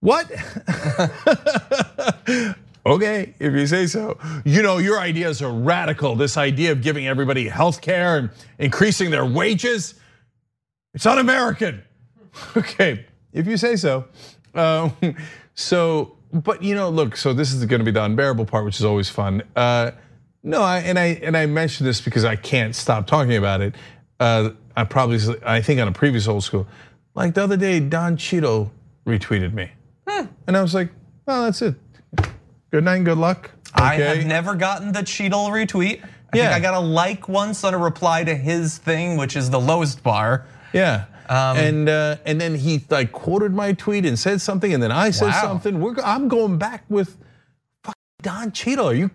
[0.00, 0.30] What?
[2.86, 4.18] okay, if you say so.
[4.44, 6.14] You know, your ideas are radical.
[6.14, 9.94] This idea of giving everybody health care and increasing their wages,
[10.92, 11.84] it's un-American.
[12.56, 14.06] Okay, if you say so.
[14.54, 14.92] Um,
[15.54, 17.16] so, but you know, look.
[17.16, 19.42] So this is going to be the unbearable part, which is always fun.
[19.54, 19.92] Uh,
[20.42, 23.74] no, I, and I and I mentioned this because I can't stop talking about it.
[24.18, 26.66] Uh, I probably, I think on a previous old school,
[27.14, 28.72] like the other day, Don Cheadle
[29.06, 29.70] retweeted me,
[30.46, 30.90] and I was like,
[31.28, 31.74] "Oh, that's it.
[32.70, 36.02] Good night, and good luck." I have never gotten the Cheadle retweet.
[36.32, 36.42] I Yeah.
[36.44, 39.60] think I got a like once on a reply to his thing, which is the
[39.60, 40.46] lowest bar.
[40.72, 41.04] Yeah.
[41.30, 44.90] Um, and uh, and then he like quoted my tweet and said something, and then
[44.90, 45.42] I said Wow.
[45.42, 45.80] something.
[45.80, 47.16] We're, I'm going back with
[48.20, 48.88] Don Cheadle.
[48.88, 49.10] Are you?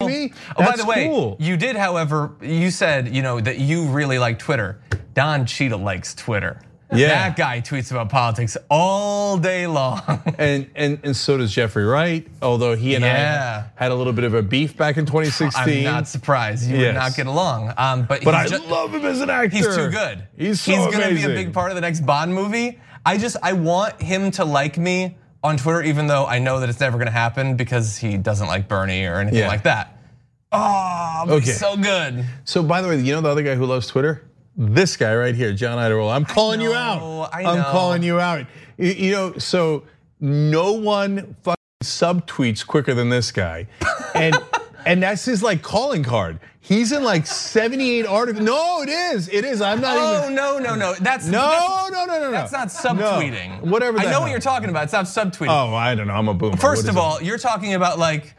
[0.00, 0.08] Oh,
[0.56, 1.36] by the way, cool.
[1.38, 4.80] you did, however, you said you know that you really like Twitter.
[5.14, 6.60] Don Cheadle likes Twitter.
[6.92, 7.08] Yeah.
[7.08, 10.00] that guy tweets about politics all day long.
[10.38, 12.26] and and and so does Jeffrey Wright.
[12.42, 13.64] Although he and Yeah.
[13.78, 15.78] I had a little bit of a beef back in 2016.
[15.78, 16.86] I'm not surprised you Yes.
[16.88, 17.72] would not get along.
[17.76, 19.56] Um, but but I ju- love him as an actor.
[19.56, 20.26] He's too good.
[20.36, 22.78] He's so He's gonna be a big part of the next Bond movie.
[23.06, 26.68] I just I want him to like me on Twitter, even though I know that
[26.68, 29.48] it's never gonna happen because he doesn't like Bernie or anything Yeah.
[29.48, 29.98] like that.
[30.52, 31.46] Oh, Okay.
[31.46, 32.24] he's so good.
[32.44, 34.22] So by the way, you know the other guy who loves Twitter?
[34.56, 36.14] This guy right here, John Iadarola.
[36.14, 37.30] I'm calling you out.
[37.32, 38.46] I am calling you out.
[38.76, 39.82] You- know, so
[40.20, 43.66] no one fucking subtweets quicker than this guy.
[44.14, 44.36] And
[44.86, 46.38] and that's his like calling card.
[46.60, 48.44] He's in like 78 articles.
[48.44, 49.28] No, it is.
[49.28, 49.60] It is.
[49.60, 50.94] I'm not Oh even no no no!
[51.00, 52.30] That's No, that's- no, no, no, no.
[52.30, 53.02] That's not No.
[53.18, 53.60] subtweeting.
[53.62, 54.84] Whatever I know what you're talking about.
[54.84, 55.48] It's not subtweeting.
[55.48, 56.12] Oh, I don't know.
[56.14, 56.56] I'm a boomer.
[56.58, 56.98] First What of is it?
[56.98, 58.36] all, you're talking about like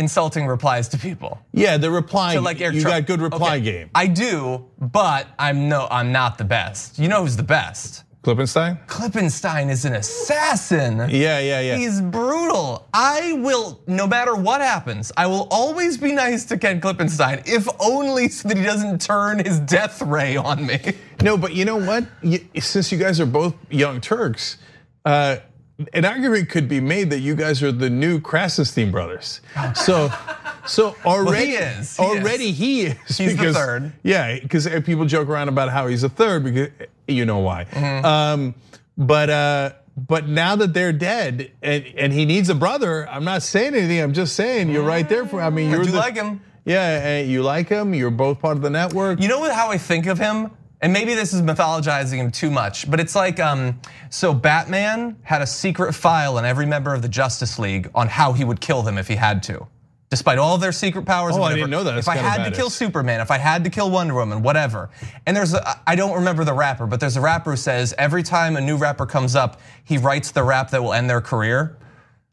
[0.00, 1.38] insulting replies to people.
[1.52, 2.34] yeah, the reply.
[2.34, 2.96] So like Eric you Trump.
[2.96, 3.90] got good reply Okay, game.
[3.94, 6.98] I do, but I'm no, I'm not the best.
[6.98, 8.02] You know who's the best?
[8.22, 8.84] Klippenstein?
[8.86, 10.98] Klippenstein is an assassin.
[11.08, 11.76] Yeah, yeah, yeah.
[11.76, 12.86] He's brutal.
[12.92, 17.66] I will, no matter what happens, I will always be nice to Ken Klippenstein, if
[17.80, 20.78] only so that he doesn't turn his death ray on me.
[21.22, 22.04] No, but you know what?
[22.58, 24.58] Since you guys are both young Turks,
[25.06, 25.36] uh,
[25.92, 29.40] an argument could be made that you guys are the new Krassenstein brothers.
[29.74, 30.12] So,
[30.66, 32.58] so already, he is, he already is.
[32.58, 33.18] he is.
[33.18, 33.92] He's the third.
[34.02, 36.68] Yeah, because people joke around about how he's a third because
[37.06, 37.64] you know why.
[37.64, 38.04] Mm-hmm.
[38.04, 38.54] Um,
[38.96, 43.42] but uh, but now that they're dead and and he needs a brother, I'm not
[43.42, 44.00] saying anything.
[44.00, 45.40] I'm just saying you're right there for.
[45.40, 46.42] I mean, you're do the, like him.
[46.64, 47.94] Yeah, you like him.
[47.94, 49.20] You're both part of the network.
[49.20, 50.50] You know how I think of him?
[50.82, 53.78] And maybe this is mythologizing him too much, but it's like, um,
[54.08, 58.32] so Batman had a secret file on every member of the Justice League on how
[58.32, 59.66] he would kill them if he had to.
[60.08, 61.96] Despite all their secret powers, Oh, I didn't know that.
[61.96, 62.68] If I had to kill.
[62.70, 64.90] Superman, if I had to kill Wonder Woman, whatever.
[65.26, 68.24] And there's, a, I don't remember the rapper, but there's a rapper who says every
[68.24, 71.76] time a new rapper comes up, he writes the rap that will end their career.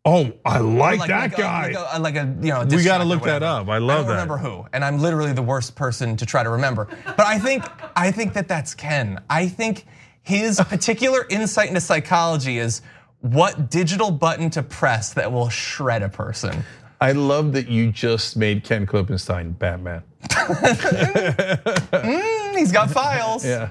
[0.07, 1.67] Oh, I like, Like- that like a- guy.
[1.67, 2.65] Like a, like a, you know.
[2.65, 3.67] We gotta look that up.
[3.67, 4.13] I love that.
[4.13, 4.33] I don't that.
[4.33, 6.87] remember who, and I'm literally the worst person to try to remember.
[7.05, 7.63] But I think
[7.95, 9.21] I think that that's Ken.
[9.29, 9.85] I think
[10.23, 12.81] his particular insight into psychology is
[13.21, 16.63] what digital button to press that will shred a person.
[16.99, 20.01] I love that you just made Ken Klippenstein Batman.
[22.55, 23.45] He's got files.
[23.45, 23.69] Yeah.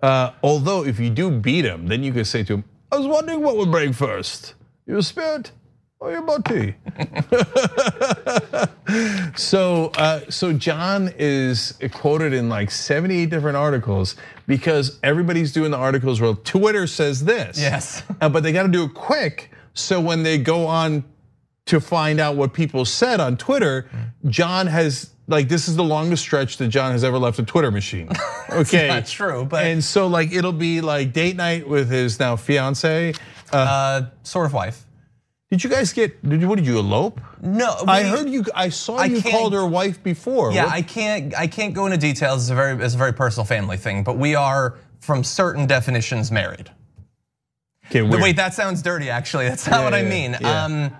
[0.00, 3.06] Uh, although if you do beat him, then you can say to him, "I was
[3.06, 4.54] wondering what would break first,
[4.86, 5.50] your spirit
[6.00, 6.74] or your body."
[9.36, 15.76] so, uh, so John is quoted in like 78 different articles because everybody's doing the
[15.76, 17.58] articles where Twitter says this.
[17.58, 18.02] Yes.
[18.20, 19.50] Uh, but they got to do it quick.
[19.74, 21.04] So when they go on
[21.66, 23.88] to find out what people said on Twitter,
[24.26, 27.70] John has like this is the longest stretch that John has ever left a Twitter
[27.70, 28.08] machine.
[28.50, 32.34] Okay, that's true, but- and so like it'll be like date night with his now
[32.34, 33.12] fiance.
[33.52, 34.86] Uh, sort of wife.
[35.50, 36.28] Did you guys get?
[36.28, 36.48] Did you?
[36.48, 37.20] What did you elope?
[37.40, 38.44] No, I we- heard you.
[38.54, 40.52] I saw I you called her wife before.
[40.52, 41.34] Yeah, What- I can't.
[41.34, 42.42] I can't go into details.
[42.44, 44.02] It's a very, it's a very personal family thing.
[44.04, 46.70] But we are, from certain definitions, married.
[47.86, 48.22] okay, weird.
[48.22, 49.08] Wait, that sounds dirty.
[49.08, 50.36] Actually, that's not Yeah, what I mean.
[50.38, 50.64] yeah.
[50.64, 50.96] Um,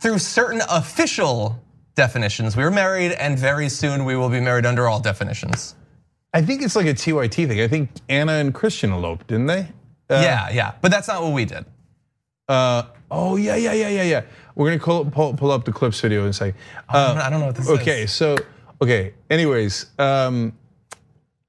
[0.00, 1.60] through certain official
[1.96, 5.74] definitions, we were married, and very soon we will be married under all definitions.
[6.32, 7.60] I think it's like a TYT thing.
[7.60, 9.66] I think Ana and Christian eloped, didn't they?
[10.08, 10.74] yeah, yeah.
[10.80, 11.64] But that's not what we did.
[12.48, 14.22] Uh, oh yeah, yeah, yeah, yeah, yeah.
[14.54, 16.54] We're gonna pull, pull, pull up the clips video and say.
[16.88, 17.78] I don't- I don't know what this is.
[17.80, 18.36] Okay, so
[18.82, 19.14] okay.
[19.30, 20.52] Anyways, um,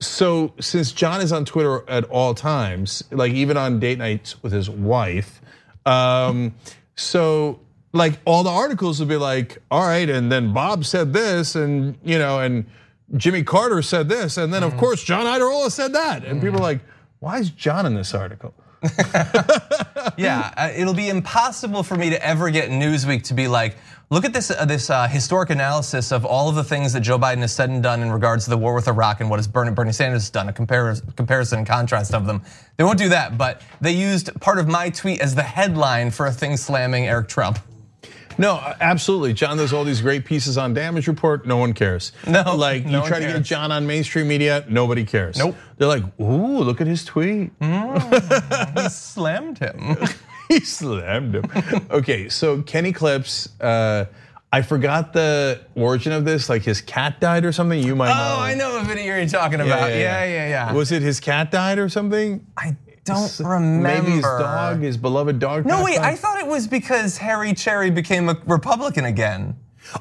[0.01, 4.53] so since John is on Twitter at all times, like even on date nights with
[4.53, 5.41] his wife,
[5.86, 6.53] um,
[6.95, 7.60] so
[7.91, 11.97] like all the articles will be like, all right, and then Bob said this, and
[12.03, 12.66] you know, and
[13.18, 14.80] Jimmy Carter said this, and then of Mm-hmm.
[14.80, 16.82] course John Iadarola said that, and people are like,
[17.20, 18.53] why is John in this article?
[20.18, 23.78] Yeah, uh, it'll be impossible for me to ever get Newsweek to be like,
[24.10, 27.18] look at this uh, this uh, historic analysis of all of the things that Joe
[27.18, 29.48] Biden has said and done in regards to the war with Iraq and what has
[29.48, 32.42] Bernie, Bernie Sanders has done, a compar- comparison and contrast of them.
[32.78, 36.26] They won't do that, but they used part of my tweet as the headline for
[36.26, 37.60] a thing slamming Eric Trump.
[38.40, 39.34] No, absolutely.
[39.34, 41.46] John does all these great pieces on damage report.
[41.46, 42.14] No one cares.
[42.28, 43.44] No, like no you try to get.
[43.44, 45.38] John on mainstream media, nobody cares.
[45.38, 45.56] Nope.
[45.78, 47.52] They're like, ooh, look at his tweet.
[47.62, 49.98] He slammed him.
[50.48, 51.46] he slammed him.
[51.92, 53.50] okay, so Kenny Clips.
[53.60, 54.06] Uh,
[54.52, 56.50] I forgot the origin of this.
[56.50, 57.82] Like his cat died or something.
[57.84, 58.36] You might know.
[58.38, 59.90] Oh, I know what video you're talking about.
[59.90, 60.74] Yeah, yeah, yeah.
[60.74, 62.46] Was it his cat died or something?
[62.58, 62.76] I
[63.10, 63.84] don't remember.
[64.01, 65.66] Maybe his dog, his beloved dog.
[65.66, 65.99] No, wait?
[65.99, 69.55] I thought it was because Harry Cherry became a Republican again.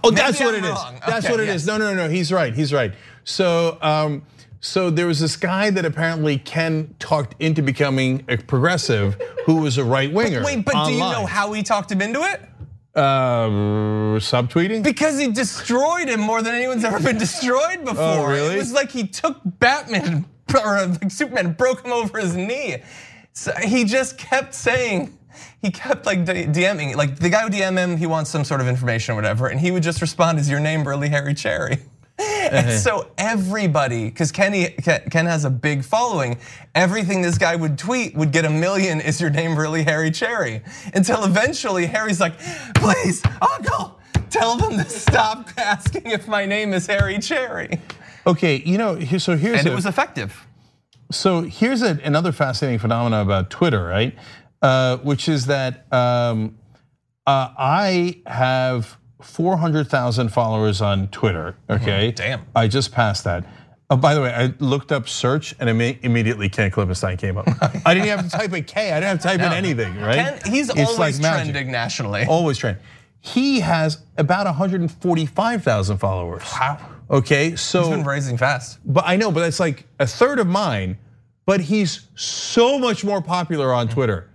[0.05, 0.71] Oh, Maybe that's what I'm it is.
[0.71, 1.01] wrong.
[1.07, 1.63] That's Okay, what it yes.
[1.63, 1.67] is.
[1.67, 2.09] No, no, no.
[2.09, 2.55] He's right.
[2.55, 2.93] He's right.
[3.25, 4.23] So, um,
[4.61, 9.79] so there was this guy that apparently Ken talked into becoming a progressive, who was
[9.79, 10.43] a right winger.
[10.45, 12.41] Wait, but do you know how he talked him into it?
[12.95, 13.49] Uh,
[14.19, 14.83] subtweeting.
[14.83, 18.03] Because he destroyed him more than anyone's ever been destroyed before.
[18.03, 18.57] Oh, really?
[18.57, 20.27] It was like he took Batman
[20.65, 22.79] or like Superman, broke him over his knee.
[23.33, 25.17] So he just kept saying,
[25.63, 28.69] he kept like DMing, like the guy would DM him, he wants some sort of
[28.69, 31.79] information or whatever, and he would just respond, "Is your name really Harry Cherry?"
[32.51, 32.79] And uh-huh.
[32.79, 36.39] so everybody, because Kenny Ken has a big following,
[36.75, 39.01] everything this guy would tweet would get a million.
[39.01, 40.63] Is your name really Harry Cherry?
[40.95, 42.41] Until eventually Harry's like,
[42.75, 47.81] please, Uncle, tell them to stop asking if my name is Harry Cherry.
[48.29, 50.47] Okay, you know, so here's And a, it was effective.
[51.11, 54.15] so here's a, another fascinating phenomenon about Twitter, right?
[54.61, 56.59] Uh, which is that um,
[57.27, 61.57] uh, I have 400,000 followers on Twitter.
[61.71, 62.43] Okay, Damn.
[62.55, 63.45] I just passed that.
[63.91, 67.49] Oh, by the way, I looked up search and imme- immediately Ken Klippenstein came up.
[67.87, 68.93] I didn't have to type a K.
[68.93, 70.17] I didn't have to type in anything, right?
[70.17, 71.53] Ken, he's It's always like magic.
[71.55, 72.27] trending nationally.
[72.27, 72.83] Always trending.
[73.21, 76.43] He has about 145,000 followers.
[76.61, 76.79] Wow.
[77.11, 78.79] Okay, so He's been rising fast.
[78.85, 80.99] but I know, but that's like a third of mine.
[81.47, 84.29] But he's so much more popular on Twitter.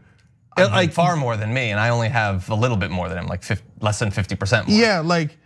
[0.58, 3.18] And, Like far more than me, and I only have a little bit more than
[3.20, 4.78] him, like 50, less than 50% more.
[4.78, 5.38] yeah, like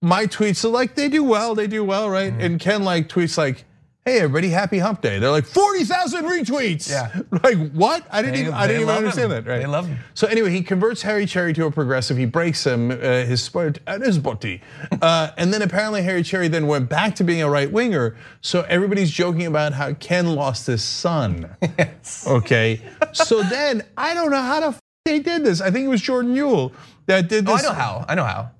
[0.00, 2.32] my tweets are like they do well, they do well, right?
[2.32, 2.40] Mm-hmm.
[2.40, 3.64] And Ken like tweets like,
[4.08, 6.90] "Hey, everybody, happy Hump Day." They're like forty thousand retweets.
[6.90, 7.22] Yeah.
[7.44, 8.06] like what?
[8.10, 9.44] I didn't They- even I didn't even understand him.
[9.44, 9.50] that.
[9.50, 9.58] Right?
[9.60, 9.98] They love him.
[10.14, 12.16] So anyway, he converts Harry Cherry to a progressive.
[12.16, 14.62] He breaks him, uh, his sport and his body,
[15.02, 18.16] uh, and then apparently Harry Cherry then went back to being a right winger.
[18.40, 21.54] So everybody's joking about how Ken lost his son.
[21.78, 22.24] Yes.
[22.38, 22.80] Okay,
[23.12, 25.60] so then I don't know how the f- they did this.
[25.60, 26.72] I think it was Jordan Uhl
[27.06, 27.64] that did Oh, this.
[27.64, 28.04] I know how.
[28.08, 28.50] I know how.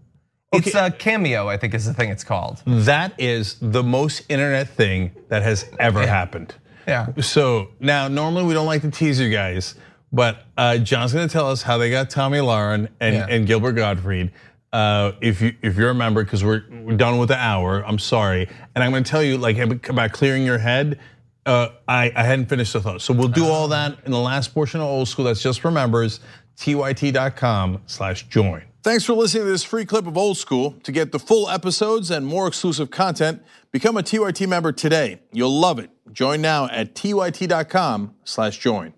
[0.53, 0.87] It's Okay.
[0.87, 2.63] a cameo, I think is the thing it's called.
[2.67, 6.55] That is the most internet thing that has ever happened.
[6.87, 7.09] Yeah.
[7.21, 9.75] So now, normally we don't like to tease you guys,
[10.11, 13.27] but uh, John's going to tell us how they got Tomi Lahren and, Yeah.
[13.29, 14.33] and Gilbert Gottfried.
[14.73, 17.99] Uh, if you if you're a member, because we're, we're done with the hour, I'm
[17.99, 19.57] sorry, and I'm going to tell you like
[19.89, 20.99] about clearing your head.
[21.47, 24.53] Uh, I, I hadn't finished the thought, so we'll do all that in the last
[24.53, 25.25] portion of old school.
[25.27, 26.21] That's just for members.
[26.59, 28.63] tyt.com/join.
[28.85, 30.77] Thanks for listening to this free clip of Old School.
[30.85, 35.21] To get the full episodes and more exclusive content, become a TYT member today.
[35.33, 35.91] You'll love it.
[36.13, 38.95] Join now at tyt.com/join.